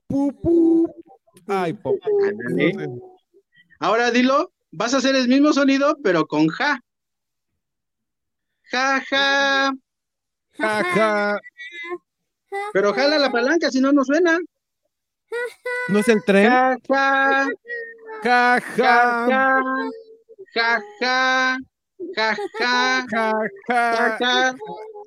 [0.08, 0.88] pu, pu.
[1.48, 1.98] Ay, po-.
[3.80, 6.80] Ahora dilo, vas a hacer el mismo sonido, pero con ja.
[8.72, 9.74] Ja, ja.
[10.54, 11.39] Ja, ja.
[12.74, 14.38] Pero jala la palanca, si no, no suena.
[15.88, 16.50] ¿No es el tren?
[16.50, 17.48] Ja, ja.
[18.24, 19.28] Ja, Ja, ja.
[19.30, 19.62] ja.
[20.54, 21.58] Ja, ja.
[22.16, 23.04] Ja, ja.
[23.12, 24.18] Ja, Ja, ja.
[24.20, 24.56] ja.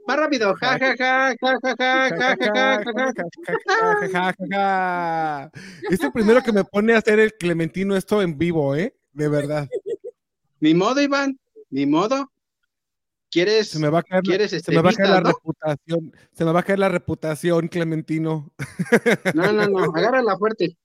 [0.07, 0.55] Más rápido.
[0.61, 1.35] Ja, ja, ja.
[1.41, 2.09] Ja, ja, ja.
[2.11, 5.51] Ja, ja, ja, ja, ja.
[5.91, 8.95] Es el primero que me pone a hacer el Clementino esto en vivo, ¿eh?
[9.13, 9.69] De verdad.
[10.61, 11.39] Ni modo, Iván.
[11.71, 12.31] Ni modo.
[13.35, 13.69] ¿Quieres?
[13.69, 15.31] Se me va a caer, ¿Quieres, se me va a caer la no?
[15.31, 16.13] reputación.
[16.33, 18.53] Se me va a caer la reputación, Clementino.
[19.35, 20.79] No, no, no, agárrala fuerte.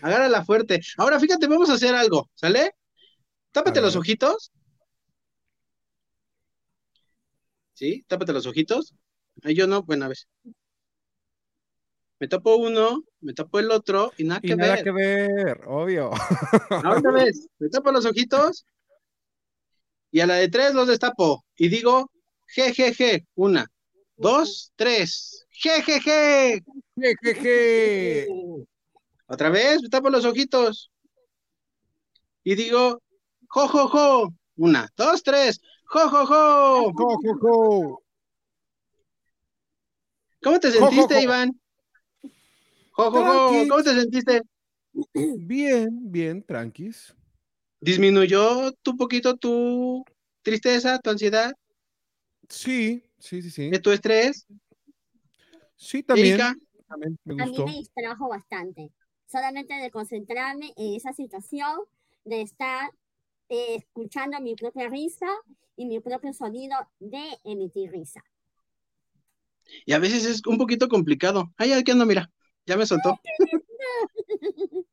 [0.00, 0.80] Agárrala fuerte.
[0.96, 2.72] Ahora fíjate, vamos a hacer algo, ¿sale?
[3.52, 4.52] Tápate los ojitos.
[7.74, 8.06] ¿Sí?
[8.08, 8.94] Tápate los ojitos.
[9.42, 10.16] Ahí yo no, bueno, a ver.
[12.20, 14.84] Me tapo uno, me tapo el otro y nada Y que nada ver.
[14.84, 16.10] que ver, obvio.
[16.70, 18.64] Ahora vez, me tapo los ojitos
[20.10, 22.10] y a la de tres los destapo y digo,
[22.54, 23.26] je, je, je.
[23.34, 23.66] Una,
[24.16, 25.46] dos, tres.
[25.50, 26.62] Je, je, je.
[26.96, 28.26] Je, je, je.
[29.26, 30.90] Otra vez, tapo los ojitos.
[32.42, 33.00] Y digo,
[33.48, 34.34] jo, jo, jo.
[34.56, 35.60] Una, dos, tres.
[35.84, 36.92] Jo, jo, jo.
[36.92, 38.02] Jo, jo, jo.
[40.42, 41.22] ¿Cómo te sentiste.
[41.22, 41.60] Iván?
[42.92, 43.68] Jo, jo, jo.
[43.68, 44.42] ¿Cómo te sentiste?
[45.14, 47.14] Bien, bien, tranquis.
[47.80, 50.04] ¿Disminuyó tu poquito tu
[50.42, 51.52] tristeza, tu ansiedad,
[52.48, 53.70] Sí, sí, sí, sí.
[53.80, 54.46] tu estrés?
[55.76, 56.38] Sí, también.
[56.88, 58.90] También me A mí me distrajo bastante.
[59.26, 61.78] Solamente de concentrarme en esa situación,
[62.24, 62.90] de estar
[63.48, 65.26] eh, escuchando mi propia risa
[65.76, 68.22] y mi propio sonido de emitir risa.
[69.86, 71.52] y a veces es un poquito complicado.
[71.56, 72.30] Ay, aquí ando, mira,
[72.66, 73.20] ya me soltó.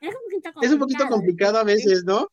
[0.00, 2.28] Es un poquito Es un poquito complicado a veces, ¿no?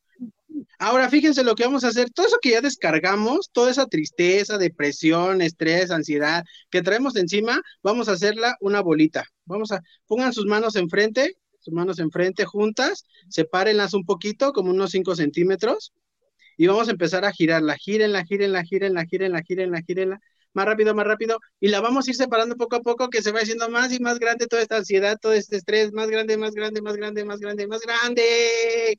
[0.78, 2.10] Ahora, fíjense lo que vamos a hacer.
[2.10, 8.08] Todo eso que ya descargamos, toda esa tristeza, depresión, estrés, ansiedad que traemos encima, vamos
[8.08, 9.24] a hacerla una bolita.
[9.46, 14.90] Vamos a, pongan sus manos enfrente, sus manos enfrente juntas, sepárenlas un poquito, como unos
[14.90, 15.92] 5 centímetros,
[16.56, 20.20] y vamos a empezar a girarla, gírenla, gírenla, gírenla, gírenla, gírenla, gírenla,
[20.54, 23.32] más rápido, más rápido, y la vamos a ir separando poco a poco, que se
[23.32, 26.52] va haciendo más y más grande toda esta ansiedad, todo este estrés, más grande, más
[26.52, 28.98] grande, más grande, más grande, más grande.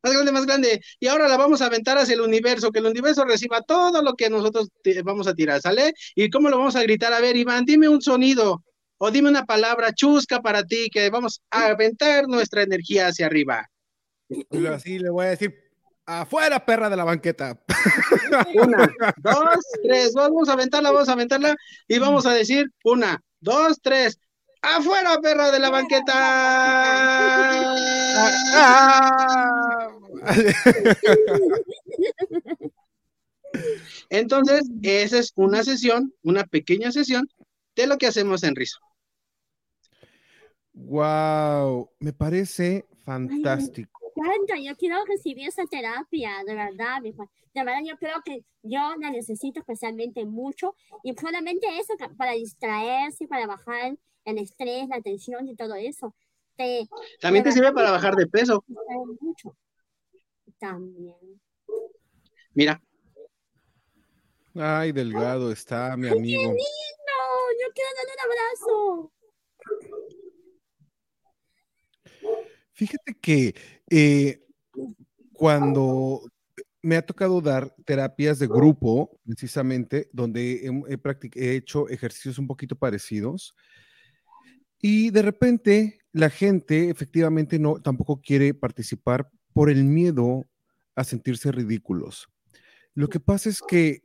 [0.00, 0.80] Más grande, más grande.
[1.00, 4.14] Y ahora la vamos a aventar hacia el universo, que el universo reciba todo lo
[4.14, 4.68] que nosotros
[5.04, 5.92] vamos a tirar, ¿sale?
[6.14, 7.12] ¿Y cómo lo vamos a gritar?
[7.12, 8.62] A ver, Iván, dime un sonido
[8.98, 13.68] o dime una palabra chusca para ti, que vamos a aventar nuestra energía hacia arriba.
[14.72, 15.67] Así le voy a decir,
[16.08, 17.60] afuera, perra de la banqueta.
[18.54, 21.54] Una, dos, tres, vamos a aventarla, vamos a aventarla
[21.86, 24.18] y vamos a decir una, dos, tres.
[24.60, 26.14] ¡Afuera, perra de la banqueta!
[34.10, 37.28] Entonces, esa es una sesión, una pequeña sesión
[37.76, 38.80] de lo que hacemos en Rizo.
[40.72, 43.98] Wow, me parece fantástico
[44.62, 47.14] yo quiero recibir esa terapia, de verdad, de
[47.54, 53.46] verdad yo creo que yo la necesito especialmente mucho y solamente eso para distraerse, para
[53.46, 56.14] bajar el estrés, la tensión y todo eso.
[57.20, 58.64] También te sirve para bajar de peso.
[59.20, 59.56] Mucho.
[60.58, 61.40] También.
[62.52, 62.82] Mira.
[64.54, 66.40] Ay, delgado está mi amigo.
[66.40, 66.58] ¡Qué lindo!
[67.60, 69.12] Yo quiero darle un abrazo.
[72.72, 73.54] Fíjate que
[73.90, 74.40] eh,
[75.32, 76.22] cuando
[76.82, 80.98] me ha tocado dar terapias de grupo, precisamente, donde he,
[81.34, 83.54] he, hecho ejercicios un poquito parecidos,
[84.80, 90.46] y de repente la gente efectivamente no tampoco quiere participar por el miedo
[90.94, 92.28] a sentirse ridículos.
[92.94, 94.02] Lo que pasa es que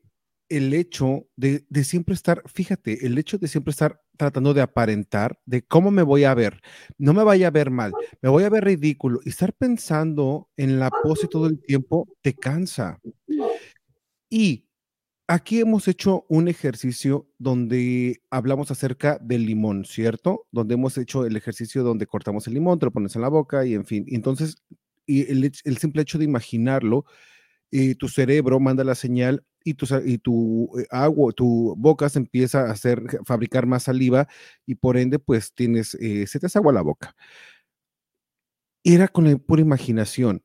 [0.50, 5.40] el hecho de, de, siempre estar, fíjate, el hecho de siempre estar tratando de aparentar
[5.46, 6.62] de cómo me voy a ver,
[6.98, 10.80] no me vaya a ver mal, me voy a ver ridículo y estar pensando en
[10.80, 13.00] la pose todo el tiempo te cansa.
[14.30, 14.68] Y
[15.28, 20.48] aquí hemos hecho un ejercicio donde hablamos acerca del limón, ¿cierto?
[20.52, 23.66] Donde hemos hecho el ejercicio donde cortamos el limón, te lo pones en la boca
[23.66, 24.06] y en fin.
[24.08, 24.58] Entonces,
[25.06, 27.06] y el, simple hecho de imaginarlo,
[27.72, 32.20] eh, tu cerebro manda la señal y tu, y tu eh, agua, tu boca se
[32.20, 34.28] empieza a hacer, fabricar más saliva
[34.66, 37.16] y por ende, pues tienes, eh, se te hace la boca.
[38.84, 40.44] Era con la pura imaginación.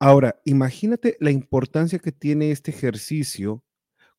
[0.00, 3.64] Ahora, imagínate la importancia que tiene este ejercicio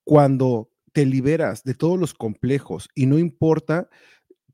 [0.03, 3.89] cuando te liberas de todos los complejos y no importa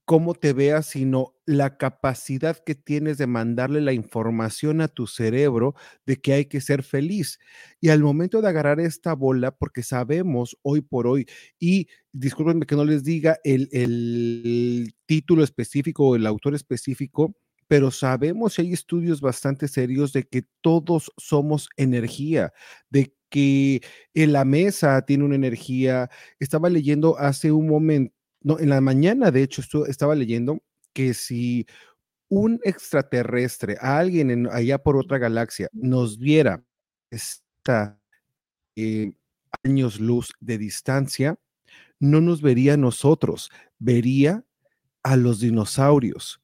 [0.06, 5.76] cómo te veas, sino la capacidad que tienes de mandarle la información a tu cerebro
[6.06, 7.40] de que hay que ser feliz.
[7.82, 11.26] Y al momento de agarrar esta bola, porque sabemos hoy por hoy,
[11.60, 17.36] y discúlpenme que no les diga el, el título específico o el autor específico,
[17.68, 22.54] pero sabemos hay estudios bastante serios de que todos somos energía,
[22.90, 23.82] de que
[24.14, 26.10] en la mesa tiene una energía.
[26.40, 28.14] Estaba leyendo hace un momento
[28.46, 30.62] no, en la mañana, de hecho, estaba leyendo
[30.94, 31.66] que si
[32.30, 36.64] un extraterrestre, a alguien allá por otra galaxia, nos viera
[37.10, 38.00] esta
[38.76, 39.14] eh,
[39.64, 41.40] años luz de distancia,
[42.00, 44.46] no nos vería a nosotros, vería
[45.02, 46.40] a los dinosaurios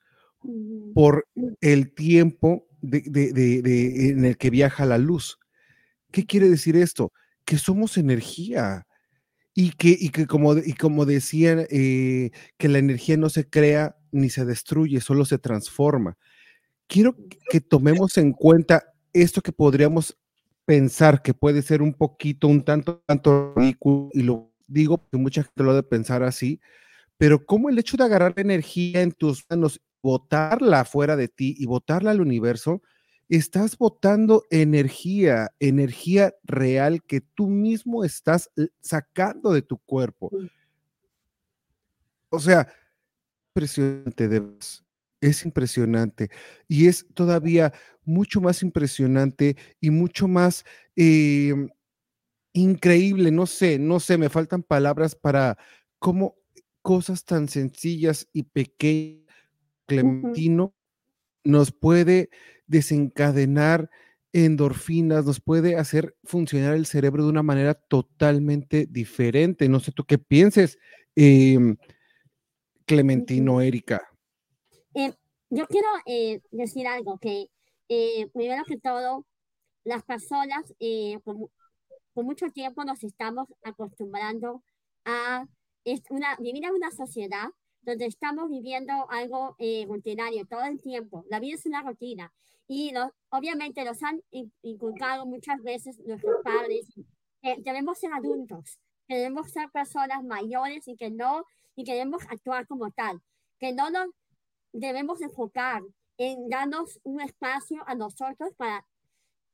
[0.95, 1.27] por
[1.61, 5.37] el tiempo en el que viaja la luz.
[6.11, 7.13] ¿Qué quiere decir esto?
[7.45, 8.87] Que somos energía,
[9.53, 13.97] y que, y que como, y como decían, eh, que la energía no se crea
[14.11, 16.17] ni se destruye, solo se transforma.
[16.87, 17.15] Quiero
[17.49, 18.83] que tomemos en cuenta
[19.13, 20.17] esto que podríamos
[20.65, 25.43] pensar que puede ser un poquito, un tanto, tanto ridículo, y lo digo porque mucha
[25.43, 26.61] gente lo debe pensar así,
[27.17, 31.65] pero como el hecho de agarrar energía en tus manos, botarla fuera de ti y
[31.65, 32.81] botarla al universo,
[33.37, 40.29] estás botando energía, energía real que tú mismo estás eh, sacando de tu cuerpo.
[42.29, 42.67] O sea,
[43.55, 44.43] impresionante, de
[45.21, 46.29] es impresionante
[46.67, 47.71] y es todavía
[48.03, 51.69] mucho más impresionante y mucho más em,
[52.53, 55.57] increíble, no sé, no sé, me faltan palabras para
[55.99, 56.35] cómo
[56.81, 59.21] cosas tan sencillas y pequeñas,
[59.85, 60.73] Clementino,
[61.43, 62.29] nos puede
[62.67, 63.89] desencadenar
[64.33, 69.67] endorfinas, nos puede hacer funcionar el cerebro de una manera totalmente diferente.
[69.67, 70.77] No sé tú qué pienses,
[71.15, 71.77] em,
[72.85, 74.01] Clementino, Erika.
[74.93, 75.13] Eh,
[75.49, 77.47] yo quiero eh, decir algo, que
[77.89, 79.25] eh, primero que todo,
[79.83, 80.73] las personas
[81.23, 81.49] por,
[82.23, 84.63] mucho tiempo nos estamos acostumbrando
[85.05, 85.45] a
[86.09, 87.49] una, vivir en una sociedad
[87.81, 91.25] donde estamos viviendo algo eh, rutinario todo el tiempo.
[91.29, 92.31] La vida es una rutina
[92.67, 92.93] y
[93.29, 94.21] obviamente nos han
[94.61, 96.87] inculcado muchas veces nuestros padres.
[97.41, 102.91] Eh, debemos ser adultos, debemos ser personas mayores y que no, y queremos actuar como
[102.91, 103.21] tal,
[103.59, 104.07] que no nos
[104.71, 105.81] debemos enfocar
[106.17, 108.85] en darnos un espacio a nosotros para,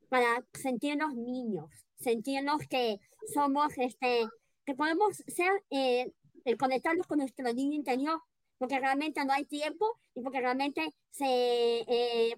[0.09, 2.99] para sentirnos niños, sentirnos que
[3.34, 4.28] somos, este,
[4.65, 6.11] que podemos ser, eh,
[6.56, 8.22] conectarnos con nuestro niño interior,
[8.58, 12.36] porque realmente no hay tiempo y porque realmente se, eh,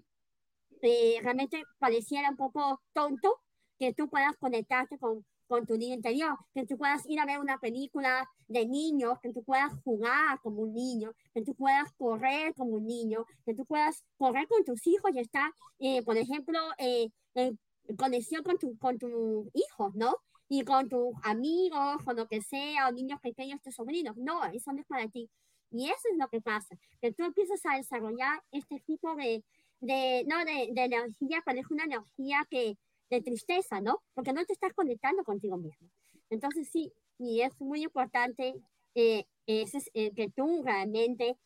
[0.82, 3.42] eh, realmente pareciera un poco tonto
[3.78, 7.40] que tú puedas conectarte con, con tu niño interior, que tú puedas ir a ver
[7.40, 12.54] una película de niños, que tú puedas jugar como un niño, que tú puedas correr
[12.54, 16.60] como un niño, que tú puedas correr con tus hijos y estar, eh, por ejemplo,
[16.78, 17.58] eh, en
[17.98, 20.16] conexión con, tu, con tus hijos, ¿no?
[20.50, 24.18] Y con tus amigos, con lo que sea, o niños pequeños, tus sobrinos.
[24.18, 25.30] No, eso no es para ti.
[25.72, 29.44] Y eso es lo que pasa, que tú empiezas a desarrollar este tipo de,
[29.80, 32.76] de no, de, de energía, pero es una energía que,
[33.10, 34.02] de tristeza, ¿no?
[34.14, 35.88] Porque no te estás conectando contigo mismo.
[36.30, 38.56] Entonces sí, y es muy importante
[38.96, 41.38] eh, eh, que tú realmente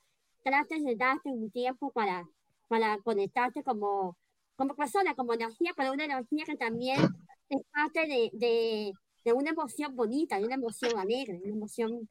[0.43, 2.27] trates de darte un tiempo para,
[2.67, 4.17] para conectarte como,
[4.55, 6.99] como persona, como energía, pero una energía que también
[7.49, 8.93] es parte de, de,
[9.25, 12.09] de una emoción bonita, de una emoción alegre, una emoción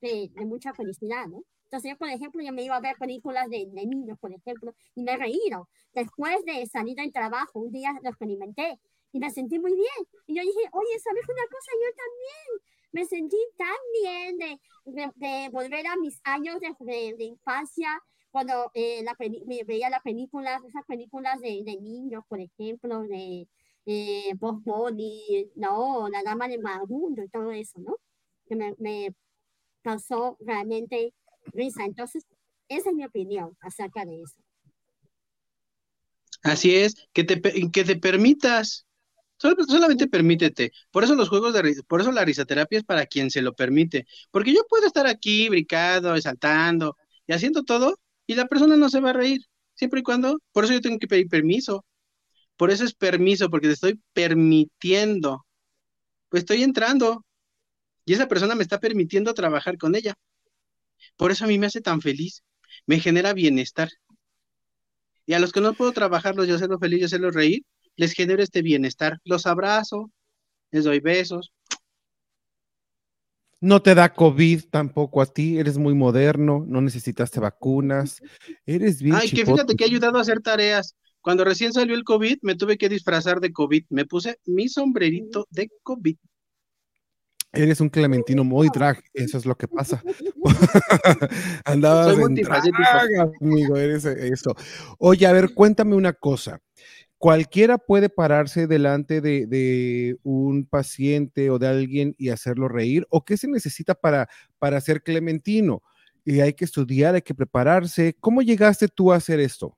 [0.00, 1.42] de, de mucha felicidad, ¿no?
[1.64, 4.74] Entonces, yo, por ejemplo, yo me iba a ver películas de, de, niños, por ejemplo,
[4.96, 5.68] y me he reído.
[5.94, 8.80] Después de salir del trabajo, un día lo experimenté
[9.12, 10.08] y me sentí muy bien.
[10.26, 11.70] Y yo dije, oye, ¿sabes una cosa?
[11.80, 18.02] Yo también me sentí tan bien de, de, volver a mis años de, de infancia,
[18.30, 19.16] cuando eh, la
[19.66, 23.48] veía las películas, esas películas de, de niños, por ejemplo, de
[23.86, 27.96] eh, Bob Bunny, no, La Dama de Magundo y todo eso, ¿no?
[28.46, 29.14] Que me, me
[29.82, 31.14] causó realmente
[31.52, 31.84] risa.
[31.84, 32.24] Entonces,
[32.68, 34.36] esa es mi opinión acerca de eso.
[36.42, 38.86] Así es, que te, que te permitas,
[39.38, 40.72] solamente permítete.
[40.90, 44.06] Por eso los juegos de por eso la risoterapia es para quien se lo permite.
[44.30, 49.00] Porque yo puedo estar aquí brincando, saltando y haciendo todo, y la persona no se
[49.00, 49.40] va a reír,
[49.74, 51.84] siempre y cuando, por eso yo tengo que pedir permiso.
[52.60, 55.46] Por eso es permiso, porque te estoy permitiendo.
[56.28, 57.24] Pues estoy entrando.
[58.04, 60.12] Y esa persona me está permitiendo trabajar con ella.
[61.16, 62.42] Por eso a mí me hace tan feliz,
[62.84, 63.88] me genera bienestar.
[65.24, 67.62] Y a los que no puedo trabajarlos y hacerlos feliz y hacerlos reír,
[67.96, 69.20] les genero este bienestar.
[69.24, 70.10] Los abrazo,
[70.70, 71.54] les doy besos.
[73.58, 78.20] No te da COVID tampoco a ti, eres muy moderno, no necesitaste vacunas,
[78.66, 79.16] eres bien.
[79.16, 80.94] Ay, que fíjate que ha ayudado a hacer tareas.
[81.20, 83.84] Cuando recién salió el COVID, me tuve que disfrazar de COVID.
[83.90, 86.16] Me puse mi sombrerito de COVID.
[87.52, 90.02] Eres un clementino muy drag, eso es lo que pasa.
[91.64, 94.54] Andabas en drag, amigo, eres eso.
[94.98, 96.60] Oye, a ver, cuéntame una cosa.
[97.18, 103.24] Cualquiera puede pararse delante de, de, un paciente o de alguien y hacerlo reír, o
[103.24, 105.82] qué se necesita para, para ser clementino.
[106.24, 108.16] Y hay que estudiar, hay que prepararse.
[108.20, 109.76] ¿Cómo llegaste tú a hacer esto?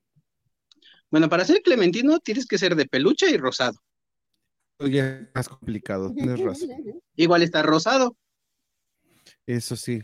[1.13, 3.79] Bueno, para ser clementino tienes que ser de peluche y rosado
[4.89, 6.69] ya es más complicado, tienes razón.
[7.15, 8.17] Igual está rosado.
[9.45, 10.01] Eso sí.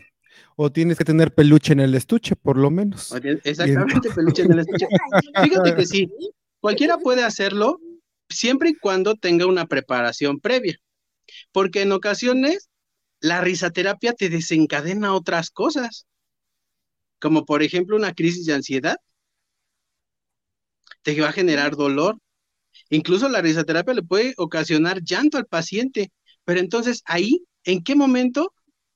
[0.55, 3.13] O tienes que tener peluche en el estuche, por lo menos.
[3.43, 4.87] Exactamente, peluche en el estuche.
[5.43, 6.09] Fíjate que sí,
[6.59, 7.79] cualquiera puede hacerlo
[8.29, 10.77] siempre y cuando tenga una preparación previa.
[11.51, 12.69] Porque en ocasiones
[13.19, 16.05] la risaterapia te desencadena otras cosas.
[17.19, 18.97] Como por ejemplo una crisis de ansiedad.
[21.03, 22.17] Te va a generar dolor,
[22.89, 26.11] Incluso la risoterapia le puede ocasionar llanto al paciente,
[26.45, 28.53] pero entonces ahí, ¿en qué momento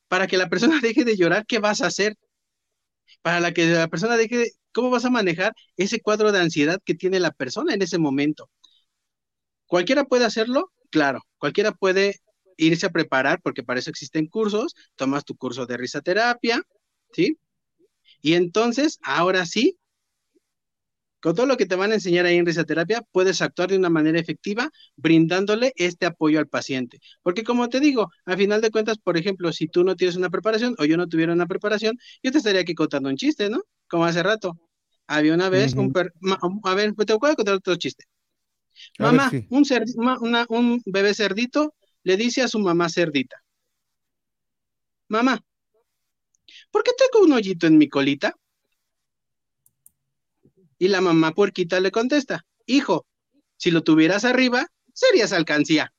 [0.10, 2.16] para que la persona deje de llorar, qué vas a hacer?
[3.24, 6.80] Para la que la persona deje, de, ¿cómo vas a manejar ese cuadro de ansiedad
[6.86, 8.50] que tiene la persona en ese momento?
[9.68, 10.72] ¿Cualquiera puede hacerlo?
[10.90, 12.16] Claro, cualquiera puede
[12.58, 16.62] irse a preparar, porque para eso existen cursos, tomas tu curso de risoterapia,
[17.12, 17.38] ¿sí?
[18.22, 19.78] Y entonces, ahora sí,
[21.24, 23.90] con todo lo que te van a enseñar ahí en risoterapia, puedes actuar de una
[23.90, 27.00] manera efectiva brindándole este apoyo al paciente.
[27.22, 30.30] Porque como te digo, a final de cuentas, por ejemplo, si tú no tienes una
[30.30, 33.62] preparación o yo no tuviera una preparación, yo te estaría aquí contando un chiste, ¿no?
[33.88, 34.60] Como hace rato.
[35.08, 36.12] Había una vez un per...
[36.64, 38.04] A ver, te voy a contar otro chiste.
[39.00, 39.64] Mamá, un,
[40.50, 43.38] un bebé cerdito le dice a su mamá cerdita,
[45.08, 45.40] mamá,
[46.70, 48.36] ¿por qué tengo un hoyito en mi colita?
[50.78, 53.06] Y la mamá puerquita le contesta, hijo,
[53.58, 55.94] si lo tuvieras arriba, serías alcancía.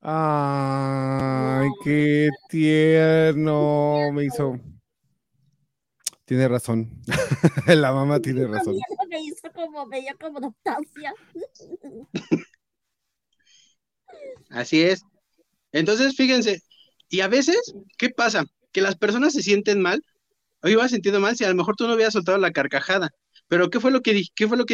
[0.00, 4.60] Ay, qué tierno, me hizo.
[6.24, 6.90] Tiene razón.
[7.66, 8.76] la mamá tiene razón.
[9.08, 11.14] Me hizo como, me dio como nostalgia.
[14.50, 15.02] Así es.
[15.72, 16.60] Entonces, fíjense,
[17.08, 18.44] y a veces, ¿qué pasa?
[18.72, 20.02] Que las personas se sienten mal,
[20.62, 23.10] o iba sintiendo mal si a lo mejor tú no hubieras soltado la carcajada.
[23.48, 24.12] Pero ¿qué fue lo que,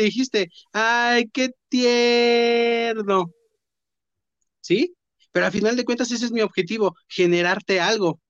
[0.03, 0.49] dijiste?
[0.73, 3.33] ¡Ay, qué tierno!
[4.61, 4.95] ¿Sí?
[5.33, 8.20] Pero al final de cuentas ese es mi objetivo, generarte algo.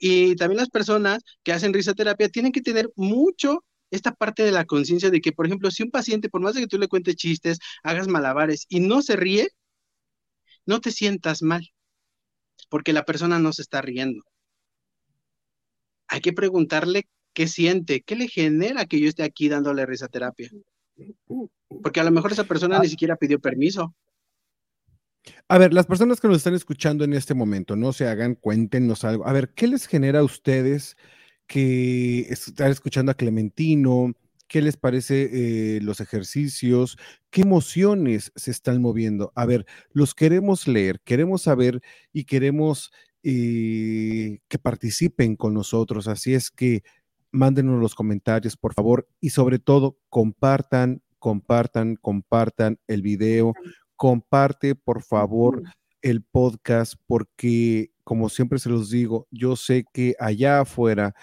[0.00, 4.64] Y también las personas que hacen risoterapia tienen que tener mucho esta parte de la
[4.64, 7.16] conciencia de que, por ejemplo, si un paciente, por más de que tú le cuentes
[7.16, 9.48] chistes, hagas malabares y no se ríe,
[10.66, 11.70] no te sientas mal,
[12.68, 14.22] porque la persona no se está riendo.
[16.08, 20.50] Hay que preguntarle qué siente, qué le genera que yo esté aquí dándole risoterapia.
[21.82, 23.94] Porque a lo mejor esa persona ni siquiera pidió permiso.
[25.46, 29.04] A ver, las personas que nos están escuchando en este momento, no se hagan, cuéntenos
[29.04, 29.26] algo.
[29.26, 30.96] A ver, ¿qué les genera a ustedes
[31.46, 34.14] que están escuchando a Clementino?
[34.48, 36.96] ¿Qué les parece eh, los ejercicios?
[37.28, 39.30] ¿Qué emociones se están moviendo?
[39.34, 41.82] A ver, los queremos leer, queremos saber
[42.14, 46.08] y queremos eh, que participen con nosotros.
[46.08, 46.82] Así es que
[47.32, 53.54] mándenos los comentarios, por favor, y sobre todo compartan, compartan, compartan el video,
[53.96, 55.62] comparte, por favor,
[56.02, 61.14] el podcast, porque como siempre se los digo, yo sé que allá afuera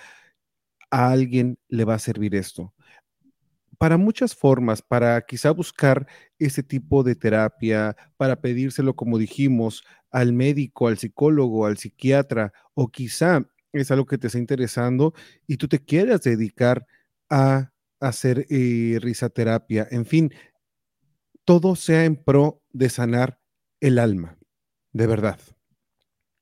[0.92, 2.74] a alguien le va a servir esto.
[3.78, 6.08] Para muchas formas, para quizá buscar
[6.40, 12.90] ese tipo de terapia, para pedírselo, como dijimos, al médico, al psicólogo, al psiquiatra, o
[12.90, 15.14] quizá es algo que te está interesando
[15.48, 16.86] y tú te quieras dedicar
[17.30, 19.88] a hacer eh, risaterapia.
[19.90, 20.32] En fin,
[21.46, 23.40] todo sea en pro de sanar
[23.82, 24.38] el alma,
[24.94, 25.40] de verdad,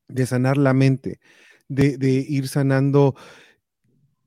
[0.07, 1.19] de sanar la mente,
[1.67, 3.15] de, de ir sanando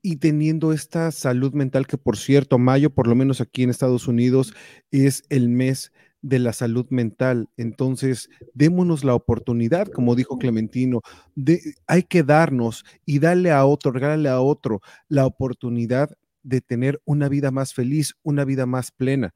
[0.02, 4.06] y teniendo esta salud mental que, por cierto, mayo, por lo menos aquí en Estados
[4.08, 4.54] Unidos,
[4.90, 5.92] es el mes
[6.24, 7.50] de la salud mental.
[7.58, 11.02] Entonces, démonos la oportunidad, como dijo Clementino,
[11.34, 16.10] de, hay que darnos y darle a otro, regalarle a otro la oportunidad
[16.42, 19.34] de tener una vida más feliz, una vida más plena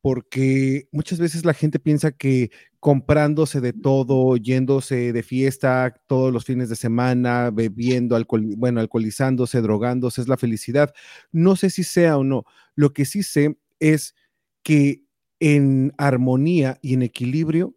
[0.00, 2.50] porque muchas veces la gente piensa que
[2.80, 9.60] comprándose de todo, yéndose de fiesta todos los fines de semana, bebiendo, alcohol, bueno, alcoholizándose,
[9.60, 10.94] drogándose, es la felicidad.
[11.32, 12.44] No sé si sea o no.
[12.76, 14.14] Lo que sí sé es
[14.62, 15.02] que
[15.40, 17.74] en armonía y en equilibrio,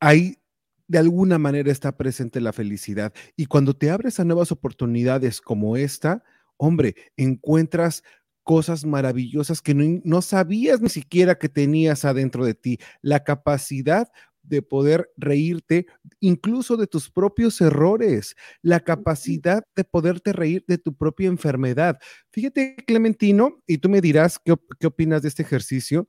[0.00, 0.36] ahí
[0.88, 3.12] de alguna manera está presente la felicidad.
[3.36, 6.24] Y cuando te abres a nuevas oportunidades como esta,
[6.56, 8.02] hombre, encuentras
[8.42, 14.10] cosas maravillosas que no, no, sabías ni siquiera que tenías adentro de ti, la capacidad
[14.50, 15.86] de poder reírte
[16.20, 21.98] incluso de tus propios errores, la capacidad de poderte reír de tu propia enfermedad.
[22.30, 26.06] Fíjate, Clementino, y tú me dirás qué, qué opinas de este ejercicio.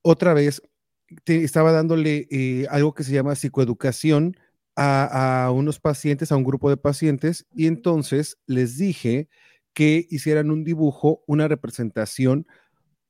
[0.00, 0.62] Otra vez,
[1.24, 4.36] te estaba dándole eh, algo que se llama psicoeducación
[4.74, 9.28] a, a unos pacientes, a un grupo de pacientes, y entonces les dije,
[9.74, 12.46] que hicieran un dibujo, una representación.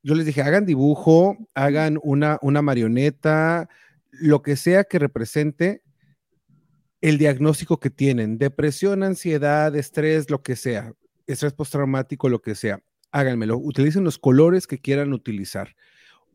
[0.03, 3.69] Yo les dije, hagan dibujo, hagan una, una marioneta,
[4.13, 5.83] lo que sea que represente
[7.01, 10.93] el diagnóstico que tienen, depresión, ansiedad, estrés, lo que sea,
[11.27, 12.81] estrés postraumático, lo que sea.
[13.11, 15.75] Háganmelo, utilicen los colores que quieran utilizar.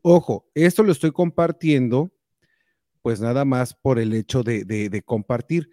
[0.02, 2.12] Ojo, esto lo estoy compartiendo,
[3.00, 5.70] pues nada más por el hecho de, de, de compartir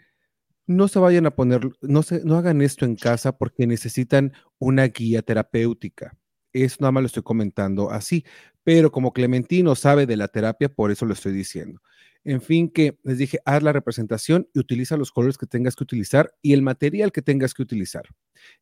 [0.68, 4.88] no se vayan a poner, no, se, no hagan esto en casa porque necesitan una
[4.88, 6.18] guía terapéutica.
[6.64, 8.24] Eso nada más lo estoy comentando así,
[8.64, 11.82] pero como Clementino sabe de la terapia, por eso lo estoy diciendo.
[12.24, 15.84] En fin, que les dije, haz la representación y utiliza los colores que tengas que
[15.84, 18.04] utilizar y el material que tengas que utilizar.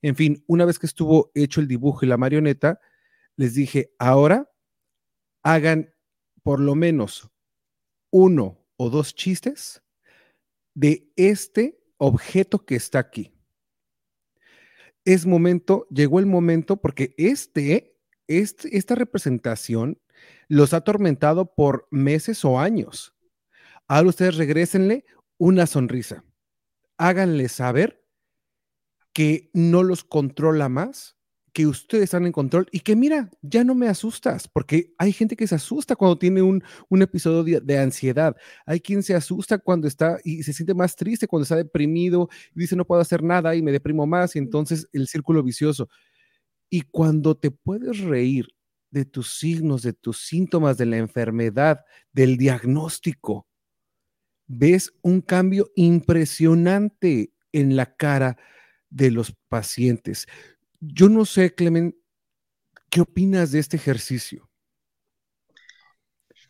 [0.02, 2.80] En fin, una vez que estuvo hecho el dibujo y la marioneta,
[3.36, 4.50] les dije, ahora
[5.44, 5.94] hagan
[6.42, 7.30] por lo menos
[8.12, 9.84] uno o dos chistes
[10.74, 13.33] de este objeto que está aquí.
[15.06, 17.98] Es momento, llegó el momento, porque este,
[18.28, 20.00] este, esta representación
[20.48, 23.14] los ha atormentado por meses o años.
[23.88, 25.06] Ahora ustedes regresenle
[25.38, 26.24] una sonrisa.
[26.98, 28.06] Háganle saber
[29.14, 31.18] que no los controla más,
[31.54, 35.36] que ustedes están en control y que mira, ya no me asustas, porque hay gente
[35.36, 38.36] que se asusta cuando tiene un, un episodio de, de, ansiedad,
[38.66, 42.62] hay quien se asusta cuando está y se siente más triste, cuando está deprimido y
[42.62, 45.90] dice no puedo hacer nada y me deprimo más y entonces el círculo vicioso.
[46.70, 48.48] Y cuando te puedes reír
[48.90, 53.48] de tus signos, de tus síntomas, de la enfermedad, del diagnóstico,
[54.48, 58.38] ves un cambio impresionante en la cara
[58.90, 60.28] de los pacientes.
[60.86, 61.96] Yo no sé, Clemen,
[62.90, 64.50] ¿qué opinas de este ejercicio?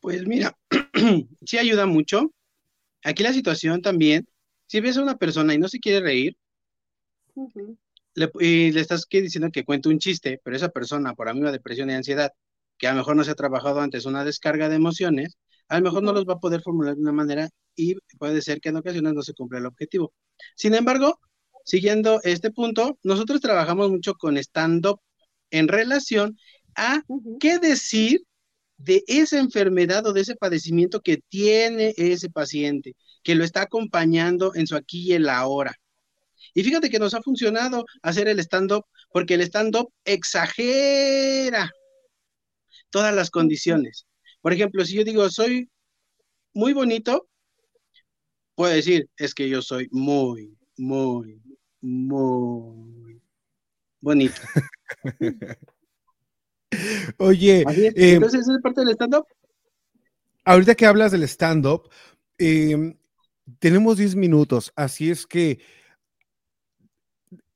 [0.02, 0.56] Pues mira,
[1.46, 2.32] sí ayuda mucho.
[3.04, 4.28] Aquí la situación también,
[4.68, 6.38] si ves a una persona y no se quiere reír,
[7.36, 7.78] Ujú.
[8.16, 11.52] le, y le estás que diciendo que cuente un chiste, pero esa persona por amiga
[11.52, 12.32] depresión y ansiedad,
[12.78, 15.84] que a lo mejor no se ha trabajado antes una descarga de emociones, a lo
[15.86, 18.78] mejor no los va a poder formular de una manera y puede ser que en
[18.78, 20.14] ocasiones no se cumpla el objetivo.
[20.56, 21.20] Sin embargo,
[21.64, 25.00] siguiendo este punto, nosotros trabajamos mucho con stand-up
[25.52, 26.38] en relación
[26.76, 27.02] a
[27.40, 28.22] qué decir
[28.78, 34.54] de esa enfermedad o de ese padecimiento que tiene ese paciente, que lo está acompañando
[34.56, 35.76] en su aquí y el ahora.
[36.54, 41.72] Y fíjate que nos ha funcionado hacer el stand-up, porque el stand-up exagera
[42.90, 44.06] todas las condiciones.
[44.42, 45.70] Por ejemplo, si yo digo, soy
[46.54, 47.28] muy bonito,
[48.56, 51.42] puedo decir, es que yo soy muy, muy,
[51.84, 53.22] muy
[54.02, 54.42] bonito.
[57.18, 57.78] Oye, es.
[57.78, 59.26] eh, Entonces, ¿esa es parte del stand-up?
[60.46, 61.90] ahorita que hablas del stand-up,
[62.38, 62.96] eh,
[63.60, 65.60] tenemos 10 minutos, así es que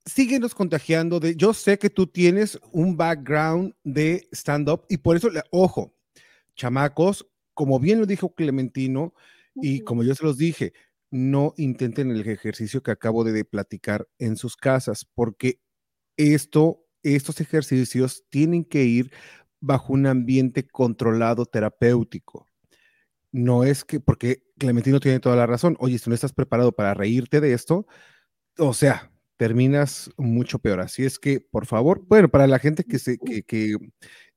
[0.06, 5.30] síguenos contagiando de, yo sé que tú tienes un background de stand-up y por eso,
[5.52, 5.94] ojo,
[6.56, 9.14] chamacos, como bien lo dijo Clementino
[9.56, 10.74] y como yo se los dije,
[11.12, 15.60] no intenten el ejercicio que acabo de platicar en sus casas, porque
[16.18, 19.12] esto, estos ejercicios tienen que ir
[19.60, 22.48] bajo un ambiente controlado terapéutico.
[23.32, 25.76] No es que, porque Clementino tiene toda la razón.
[25.80, 27.86] Oye, si no estás preparado para reírte de esto,
[28.58, 30.82] o sea, terminas mucho peor.
[30.82, 33.76] Así es que, por favor, bueno, para la gente que, se, que, que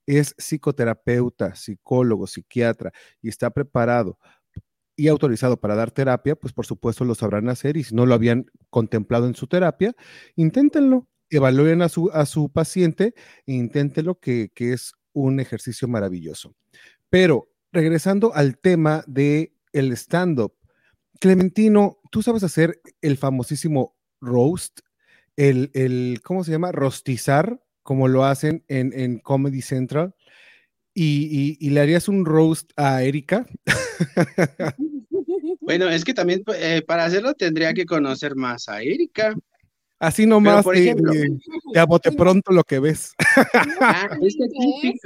[0.07, 2.93] es psicoterapeuta, psicólogo, psiquiatra
[3.23, 4.19] y está preparado
[5.01, 8.15] y autorizado para dar terapia, pues por supuesto lo sabrán hacer y si no lo
[8.15, 9.97] habían contemplado en su terapia,
[10.37, 13.15] inténtenlo, evalúen a su, a su paciente
[13.47, 16.55] e inténtenlo que, que es un ejercicio maravilloso.
[17.09, 20.53] Pero regresando al tema de el stand-up,
[21.19, 24.81] Clementino, ¿tú sabes hacer el famosísimo roast?
[25.35, 26.73] El, el ¿cómo se llama?
[26.73, 30.15] Rostizar, como lo hacen en, en Comedy Central.
[31.03, 33.47] Y, y, y le harías un roast a Erika.
[35.61, 39.35] Bueno, es que también eh, para hacerlo tendría que conocer más a Erika.
[40.01, 41.39] Así nomás, por de, ejemplo- de-
[41.73, 43.13] de a bote pronto lo que ves.
[43.81, 44.09] Ah,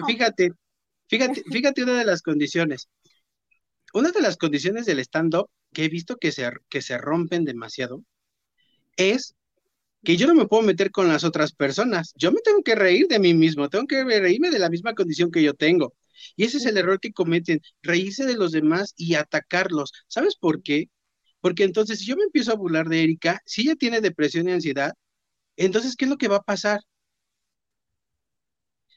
[0.07, 0.53] fíjate,
[1.09, 2.88] fíjate, fíjate una de las condiciones.
[3.92, 8.03] Una de las condiciones del stand-up que he visto que se, que se rompen demasiado
[8.97, 9.34] es
[10.05, 12.12] que yo no me puedo meter con las otras personas.
[12.16, 15.30] Yo me tengo que reír de mí mismo, tengo que reírme de la misma condición
[15.30, 15.94] que yo tengo.
[16.36, 19.92] Y ese es el error que cometen, reírse de los demás y atacarlos.
[20.09, 20.86] ¿Sabes por qué?
[21.40, 24.52] Porque entonces, si yo me empiezo a burlar de Erika, si ella tiene depresión y
[24.52, 24.92] ansiedad,
[25.57, 26.80] entonces, ¿qué es lo que va a pasar?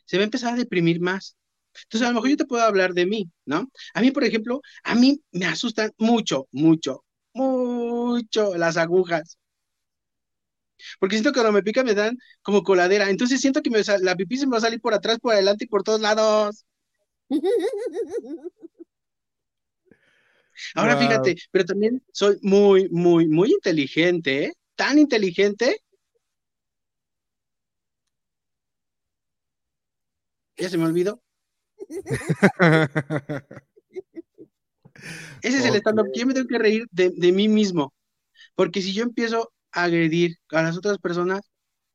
[0.06, 1.36] Se va a empezar a deprimir más.
[1.84, 3.70] Entonces, a lo mejor yo te puedo hablar de mí, ¿no?
[3.94, 7.04] A mí, por ejemplo, a mí me asustan mucho, mucho,
[7.34, 9.38] mucho las agujas.
[11.00, 13.10] Porque siento que cuando me pican me dan como coladera.
[13.10, 15.66] Entonces siento que me la pipí se me va a salir por atrás, por adelante
[15.66, 16.66] y por todos lados.
[20.76, 20.98] Ahora Wow.
[20.98, 24.54] fíjate, pero también soy muy, muy, muy inteligente, ¿eh?
[24.76, 25.78] Tan inteligente.
[30.58, 31.22] Ya se me olvidó.
[35.42, 37.94] Ese es el stand-up yo me tengo que reír de, de mí mismo.
[38.56, 41.42] Porque si yo empiezo agredir a las otras personas,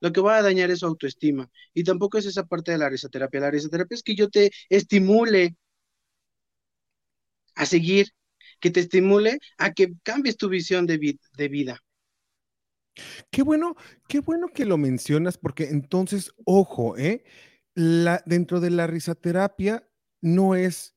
[0.01, 1.49] lo que va a dañar es su autoestima.
[1.75, 3.41] Y tampoco es esa parte de la risoterapia.
[3.41, 5.57] La risoterapia es que yo te estimule
[7.55, 8.07] a seguir,
[8.61, 11.79] que te estimule a que cambies tu visión de, vi- de vida.
[13.31, 13.77] Qué bueno,
[14.09, 17.25] qué bueno que lo mencionas, porque entonces, ojo, ¿eh?
[17.75, 19.89] La, dentro de la risoterapia
[20.21, 20.95] no es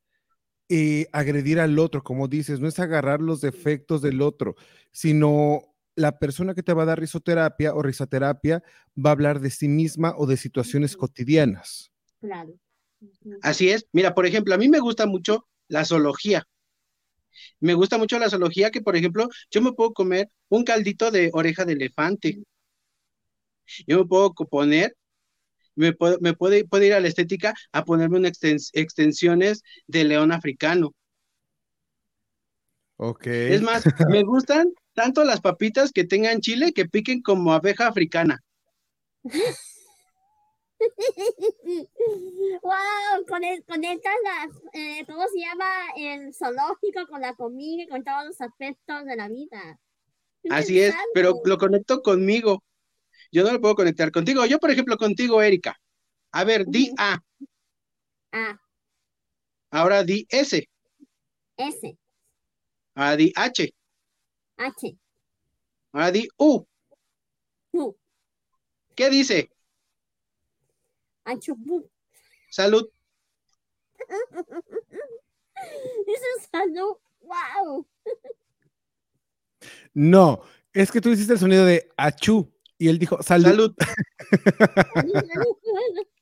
[0.69, 4.55] eh, agredir al otro, como dices, no es agarrar los defectos del otro,
[4.91, 8.63] sino la persona que te va a dar risoterapia o risoterapia
[8.97, 11.91] va a hablar de sí misma o de situaciones cotidianas.
[12.19, 12.53] Claro.
[13.41, 13.87] Así es.
[13.91, 16.47] Mira, por ejemplo, a mí me gusta mucho la zoología.
[17.59, 21.29] Me gusta mucho la zoología que, por ejemplo, yo me puedo comer un caldito de
[21.33, 22.43] oreja de elefante.
[23.87, 24.95] Yo me puedo poner,
[25.75, 30.03] me puedo, me puede, puedo ir a la estética a ponerme unas extens- extensiones de
[30.03, 30.93] león africano.
[32.97, 33.27] Ok.
[33.27, 38.43] Es más, me gustan tanto las papitas que tengan chile que piquen como abeja africana.
[42.61, 45.65] Wow, conectas las, eh, ¿cómo se llama?
[45.95, 49.79] El zoológico con la comida y con todos los aspectos de la vida.
[50.49, 52.63] Así es, pero lo conecto conmigo.
[53.31, 54.45] yo no lo puedo conectar contigo.
[54.45, 55.79] Yo, por ejemplo, contigo, Erika.
[56.31, 57.19] A ver, di A.
[58.31, 58.59] A,
[59.71, 60.67] Ahora di S.
[61.57, 61.97] S,
[62.93, 63.74] Ahora di H.
[64.57, 64.97] H,
[65.91, 66.65] Ahora di U.
[67.73, 67.95] U,
[68.95, 69.51] ¿Qué dice?
[71.25, 71.89] H, Bu.
[72.49, 72.87] Salud.
[76.07, 76.97] Es salud.
[77.21, 77.87] ¡Wow!
[79.93, 80.41] No,
[80.73, 83.47] es que tú hiciste el sonido de achú y él dijo salud.
[83.47, 83.73] Salud.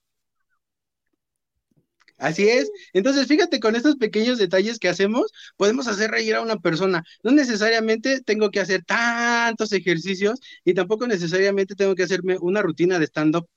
[2.24, 2.72] Así es.
[2.94, 7.04] Entonces, fíjate, con estos pequeños detalles que hacemos, podemos hacer reír a una persona.
[7.22, 12.98] No necesariamente tengo que hacer tantos ejercicios y tampoco necesariamente tengo que hacerme una rutina
[12.98, 13.50] de stand-up.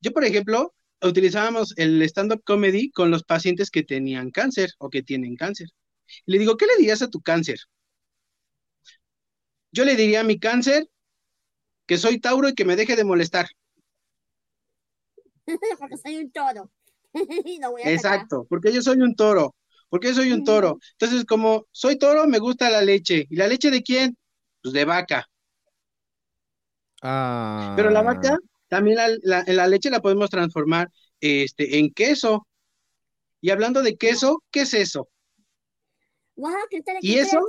[0.00, 0.72] Yo, por ejemplo,
[1.02, 5.70] utilizábamos el stand-up comedy con los pacientes que tenían cáncer o que tienen cáncer.
[6.26, 7.58] Le digo, ¿qué le dirías a tu cáncer?
[9.72, 10.88] Yo le diría a mi cáncer
[11.86, 13.48] que soy Tauro y que me deje de molestar.
[15.80, 16.70] Porque soy un toro.
[17.70, 17.90] Voy a.
[17.92, 19.54] Exacto, porque yo soy un toro,
[19.88, 20.78] porque yo soy un toro.
[20.92, 23.26] Entonces, como soy toro, me gusta la leche.
[23.30, 24.16] ¿Y la leche de quién?
[24.62, 25.26] Pues de vaca.
[27.02, 28.36] Ah, Pero la vaca,
[28.68, 30.88] también la, la- la leche la podemos transformar
[31.20, 32.46] este, en queso.
[33.40, 35.08] Y hablando de queso, ¿qué es eso?
[36.36, 37.46] Wow, qué, ¿Y qué eso?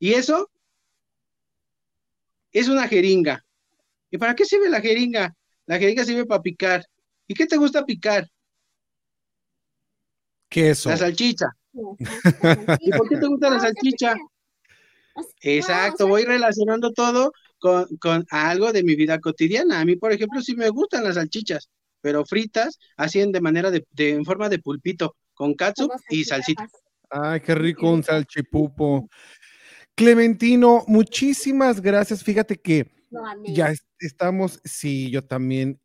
[0.00, 0.50] Y eso
[2.52, 3.44] es una jeringa.
[4.10, 5.34] ¿Y para qué sirve la jeringa?
[5.66, 6.84] La jeringa sirve para picar.
[7.30, 8.28] ¿Y qué te gusta picar?
[10.48, 10.88] queso.
[10.90, 11.46] La salchicha.
[11.72, 14.16] ¿Y ¿Y por qué te gusta la salchicha?
[15.40, 19.78] Exacto, voy relacionando todo con, con algo de mi vida cotidiana.
[19.78, 21.70] A mí, por ejemplo, sí me gustan las salchichas,
[22.00, 26.24] pero fritas, así en de manera de, de- en forma de pulpito, con catsup y
[26.24, 26.66] salsita.
[27.10, 29.08] Ay, qué rico un salchipupo.
[29.94, 32.24] Clementino, muchísimas gracias.
[32.24, 32.90] Fíjate que
[33.46, 35.80] ya es- estamos, sí, yo también.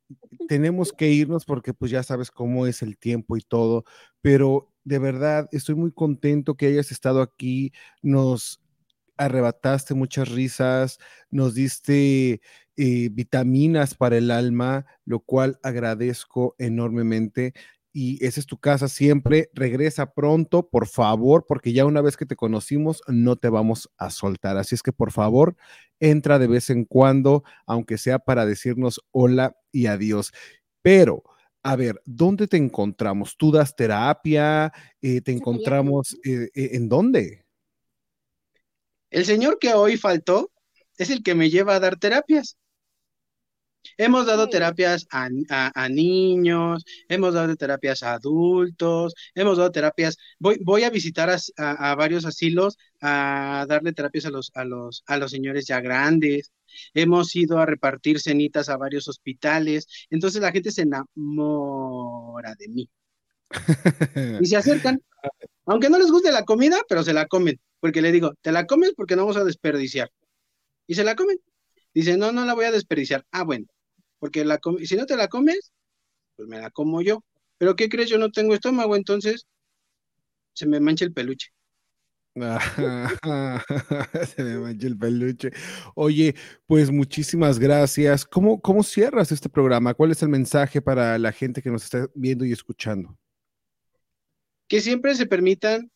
[0.47, 3.83] Tenemos que irnos porque pues ya sabes cómo es el tiempo y todo,
[4.21, 7.73] pero de verdad estoy muy contento que hayas estado aquí.
[8.03, 8.61] Nos
[9.17, 10.99] arrebataste muchas risas,
[11.31, 12.41] nos diste
[12.77, 17.53] eh, vitaminas para el alma, lo cual agradezco enormemente.
[17.97, 19.49] Y esa es tu casa siempre.
[19.53, 24.09] Regresa pronto, por favor, porque ya una vez que te conocimos, no te vamos a
[24.09, 24.57] soltar.
[24.57, 25.55] Así es que, por favor,
[26.01, 30.33] entra de vez en cuando, aunque sea para decirnos hola y adiós.
[30.81, 31.23] Pero,
[31.63, 33.37] a ver, ¿dónde te encontramos?
[33.37, 34.73] ¿Tú das terapia?
[35.01, 37.45] Eh, ¿Te encontramos eh, eh, en dónde?
[39.09, 40.51] El señor que hoy faltó
[40.97, 42.57] es el que me lleva a dar terapias.
[43.97, 44.49] Hemos dado Sí.
[44.49, 50.17] terapias a, a- a niños, hemos dado terapias a adultos, hemos dado terapias.
[50.39, 54.63] Voy, voy a visitar a, a- a varios asilos a darle terapias a los, a
[54.65, 56.51] los, a los señores ya grandes.
[56.93, 59.87] Hemos ido a repartir cenitas a varios hospitales.
[60.09, 62.89] Entonces la gente se enamora de mí
[64.41, 65.01] y se acercan.
[65.65, 67.59] Aunque no les guste la comida, pero se la comen.
[67.79, 70.09] Porque le digo, te la comes porque no vamos a desperdiciar.
[70.87, 71.37] Y se la comen.
[71.93, 73.25] Dice, no, no la voy a desperdiciar.
[73.31, 73.65] Ah, bueno,
[74.19, 75.71] porque la si no te la comes,
[76.35, 77.23] pues me la como yo.
[77.57, 78.09] Pero ¿qué crees?
[78.09, 79.47] Yo no tengo estómago, entonces
[80.53, 81.49] se me mancha el peluche.
[84.35, 85.51] Se me mancha el peluche.
[85.95, 86.35] Oye,
[86.67, 88.25] pues muchísimas gracias.
[88.25, 89.93] ¿Cómo, ¿Cómo cierras este programa?
[89.93, 93.17] ¿Cuál es el mensaje para la gente que nos está viendo y escuchando?
[94.67, 95.89] Que siempre se permitan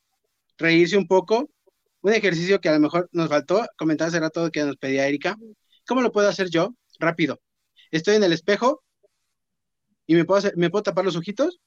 [0.58, 1.50] reírse un poco.
[2.02, 5.36] Un ejercicio que a lo mejor nos faltó, comentaba hace rato que nos pedía Erika.
[5.86, 6.74] ¿Cómo lo puedo hacer yo?
[7.00, 7.42] Rápido.
[7.92, 8.84] Estoy en el espejo
[10.08, 11.60] y me puedo hacer- me puedo tapar los ojitos.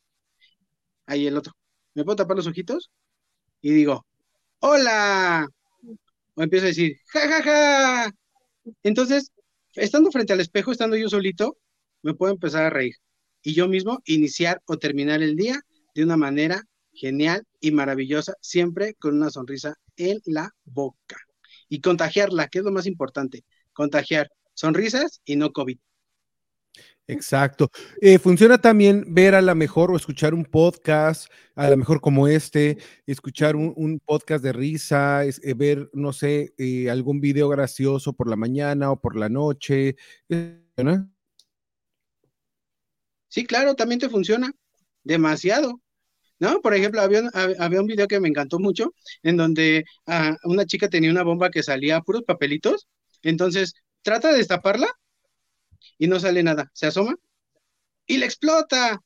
[1.06, 1.52] Ahí el otro.
[1.94, 2.90] Me puedo tapar los ojitos
[3.62, 4.06] y digo,
[4.60, 5.48] ¡Hola!
[6.36, 8.12] O empiezo a decir, ¡Ja, ja, ja!
[8.82, 9.32] Entonces,
[9.74, 11.58] estando frente al espejo, estando yo solito,
[12.02, 12.96] me puedo empezar a reír.
[13.42, 15.60] Y yo mismo iniciar o terminar el día
[15.94, 16.64] de una manera
[16.94, 21.16] genial y maravillosa, siempre con una sonrisa en la boca.
[21.68, 23.44] Y contagiarla, que es lo más importante,
[23.74, 25.78] contagiar sonrisas y no COVID.
[27.12, 27.70] Exacto.
[28.00, 32.26] Eh, funciona también ver a la mejor o escuchar un podcast, a lo mejor como
[32.28, 38.28] este, escuchar un, podcast de risa, eh, ver, no sé, eh, algún video gracioso por
[38.28, 39.96] la mañana o por la noche.
[40.76, 41.10] ¿no?
[43.28, 44.52] Sí, claro, también te funciona
[45.04, 45.80] demasiado.
[46.38, 46.60] ¿No?
[46.60, 48.92] Por ejemplo, había, un- un video que me encantó mucho
[49.22, 52.88] en donde ah, una chica tenía una bomba que salía puros papelitos.
[53.22, 54.88] Entonces, trata de destaparla
[56.02, 56.68] y no sale nada.
[56.74, 57.14] Se asoma
[58.08, 59.00] y le explota.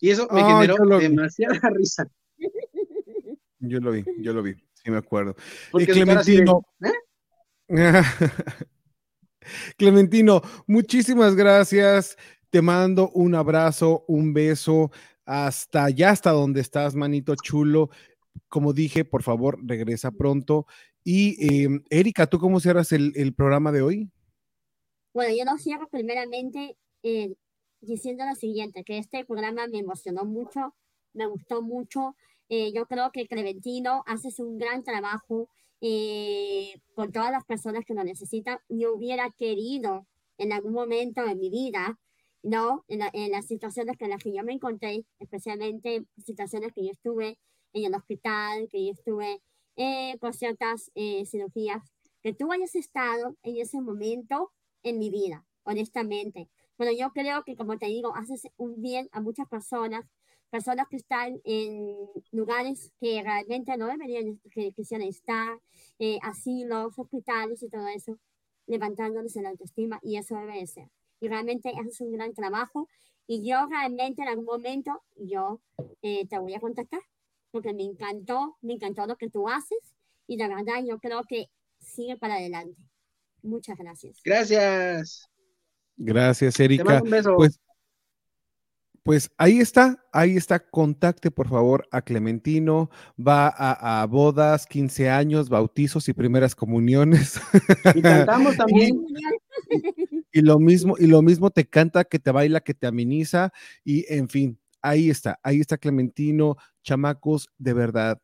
[0.00, 2.08] Y eso me generó demasiada risa.
[3.60, 5.36] Yo lo vi, yo lo vi, sí me acuerdo.
[5.70, 6.66] Porque de, Clementino.
[7.68, 8.02] ¿eh?
[9.76, 12.16] Clementino, muchísimas gracias.
[12.50, 14.90] Te mando un abrazo, un beso,
[15.24, 17.90] hasta allá, hasta donde estás, manito chulo.
[18.48, 20.66] Como dije, por favor, regresa pronto.
[21.04, 24.10] Y em, Erika, ¿tú cómo cierras el, el, programa de hoy?
[25.12, 27.34] Bueno, yo lo cierro primeramente eh,
[27.80, 30.74] diciendo lo siguiente, que este programa me emocionó mucho,
[31.12, 32.16] me gustó mucho.
[32.48, 35.48] Eh, yo creo que Clementino haces un gran trabajo
[35.80, 38.58] eh, con todas las personas que lo necesitan.
[38.68, 40.06] Yo hubiera querido
[40.38, 41.98] en algún momento de mi vida,
[42.42, 42.84] ¿no?
[42.88, 47.38] En, en las situaciones en las que yo me encontré, especialmente situaciones que yo estuve
[47.72, 49.42] en el hospital, que yo estuve
[49.76, 51.82] eh, por ciertas eh, cirugías,
[52.22, 54.52] que tú hayas estado en ese momento
[54.82, 56.48] en mi vida, honestamente.
[56.76, 60.04] Bueno, yo creo que, como te digo, haces un bien a muchas personas,
[60.50, 61.96] personas que están en
[62.32, 65.60] lugares que realmente no deberían que quisieran estar,
[65.98, 68.18] eh, asilos, hospitales y todo eso,
[68.66, 70.88] levantándoles la autoestima y eso debe ser.
[71.20, 72.88] Y realmente haces un gran trabajo
[73.26, 75.60] y yo realmente en algún momento yo
[76.02, 77.00] eh, te voy a contactar
[77.50, 79.78] porque me encantó, me encantó lo que tú haces
[80.26, 81.50] y la verdad yo creo que
[81.80, 82.87] sigue para adelante.
[83.48, 84.20] Muchas gracias.
[84.24, 85.28] Gracias.
[85.96, 87.02] Gracias, Erika.
[87.36, 87.60] Pues,
[89.02, 90.60] pues ahí está, ahí está.
[90.60, 92.90] Contacte por favor a Clementino.
[93.18, 97.40] Va a, bodas, 15 años, bautizos y primeras comuniones.
[97.94, 99.02] Y cantamos también.
[100.30, 103.50] y lo mismo, y lo mismo te canta, que te baila, que te ameniza,
[103.82, 108.20] y en fin, ahí está, ahí está Clementino, chamacos, de verdad,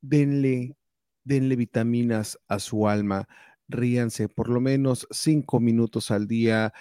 [0.00, 0.76] denle,
[1.24, 3.28] denle vitaminas a su alma,
[3.68, 6.72] ríanse por lo menos cinco minutos al día.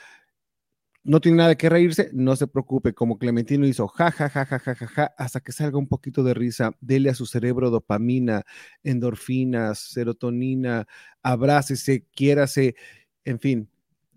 [1.04, 4.60] No tiene nada que reírse, no se preocupe, como Clementino hizo, ja, ja, ja, ja,
[4.60, 8.44] ja, ja, ja, hasta que salga un poquito de risa, dele a su cerebro dopamina,
[8.84, 10.88] endorfinas, serotonina,
[11.22, 12.76] abrácese, quiérase,
[13.24, 13.70] en fin,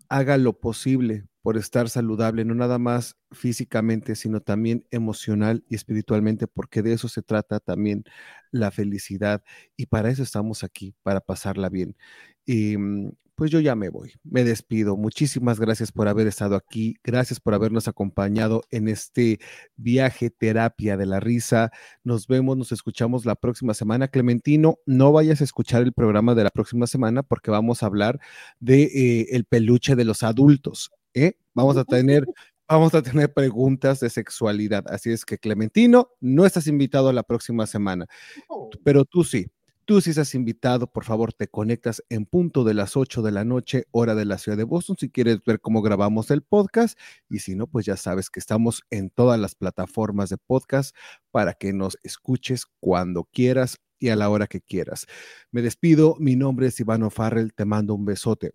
[0.09, 6.47] haga lo posible por estar saludable, no nada más físicamente, sino también emocional y espiritualmente,
[6.47, 8.05] porque de eso se trata también
[8.51, 9.43] la felicidad
[9.75, 11.97] y para eso estamos aquí, para pasarla bien.
[12.45, 14.99] Y mm, pues yo ya me voy, me despido.
[14.99, 19.41] Muchísimas gracias por haber estado aquí, gracias por habernos acompañado en este
[19.77, 21.73] viaje terapia de la risa.
[22.05, 24.09] Nos vemos, nos escuchamos la próxima semana.
[24.09, 28.21] Clementino, no vayas a escuchar el programa de la próxima semana porque vamos a hablar
[28.61, 30.91] de eh, el peluche de los adultos.
[31.25, 31.39] ¿Eh?
[31.55, 32.25] Vamos a tener
[32.69, 34.85] vamos a tener preguntas de sexualidad.
[34.89, 38.07] Así es que, Clementino, no estás invitado la próxima semana,
[38.49, 38.71] oh.
[38.85, 39.47] pero tú sí.
[39.87, 43.47] Tú si estás invitado, por favor, te conectas en punto de las 8 de la
[43.47, 46.99] noche, hora de la ciudad de Boston, si quieres ver cómo grabamos el podcast.
[47.31, 50.95] Y si no, pues ya sabes que estamos en todas las plataformas de podcast
[51.31, 55.07] para que nos escuches cuando quieras y a la hora que quieras.
[55.53, 58.53] Me despido, mi nombre es Ivano Farrell, te mando un besote.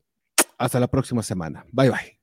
[0.59, 1.66] Hasta la próxima semana.
[1.72, 2.22] Bye bye.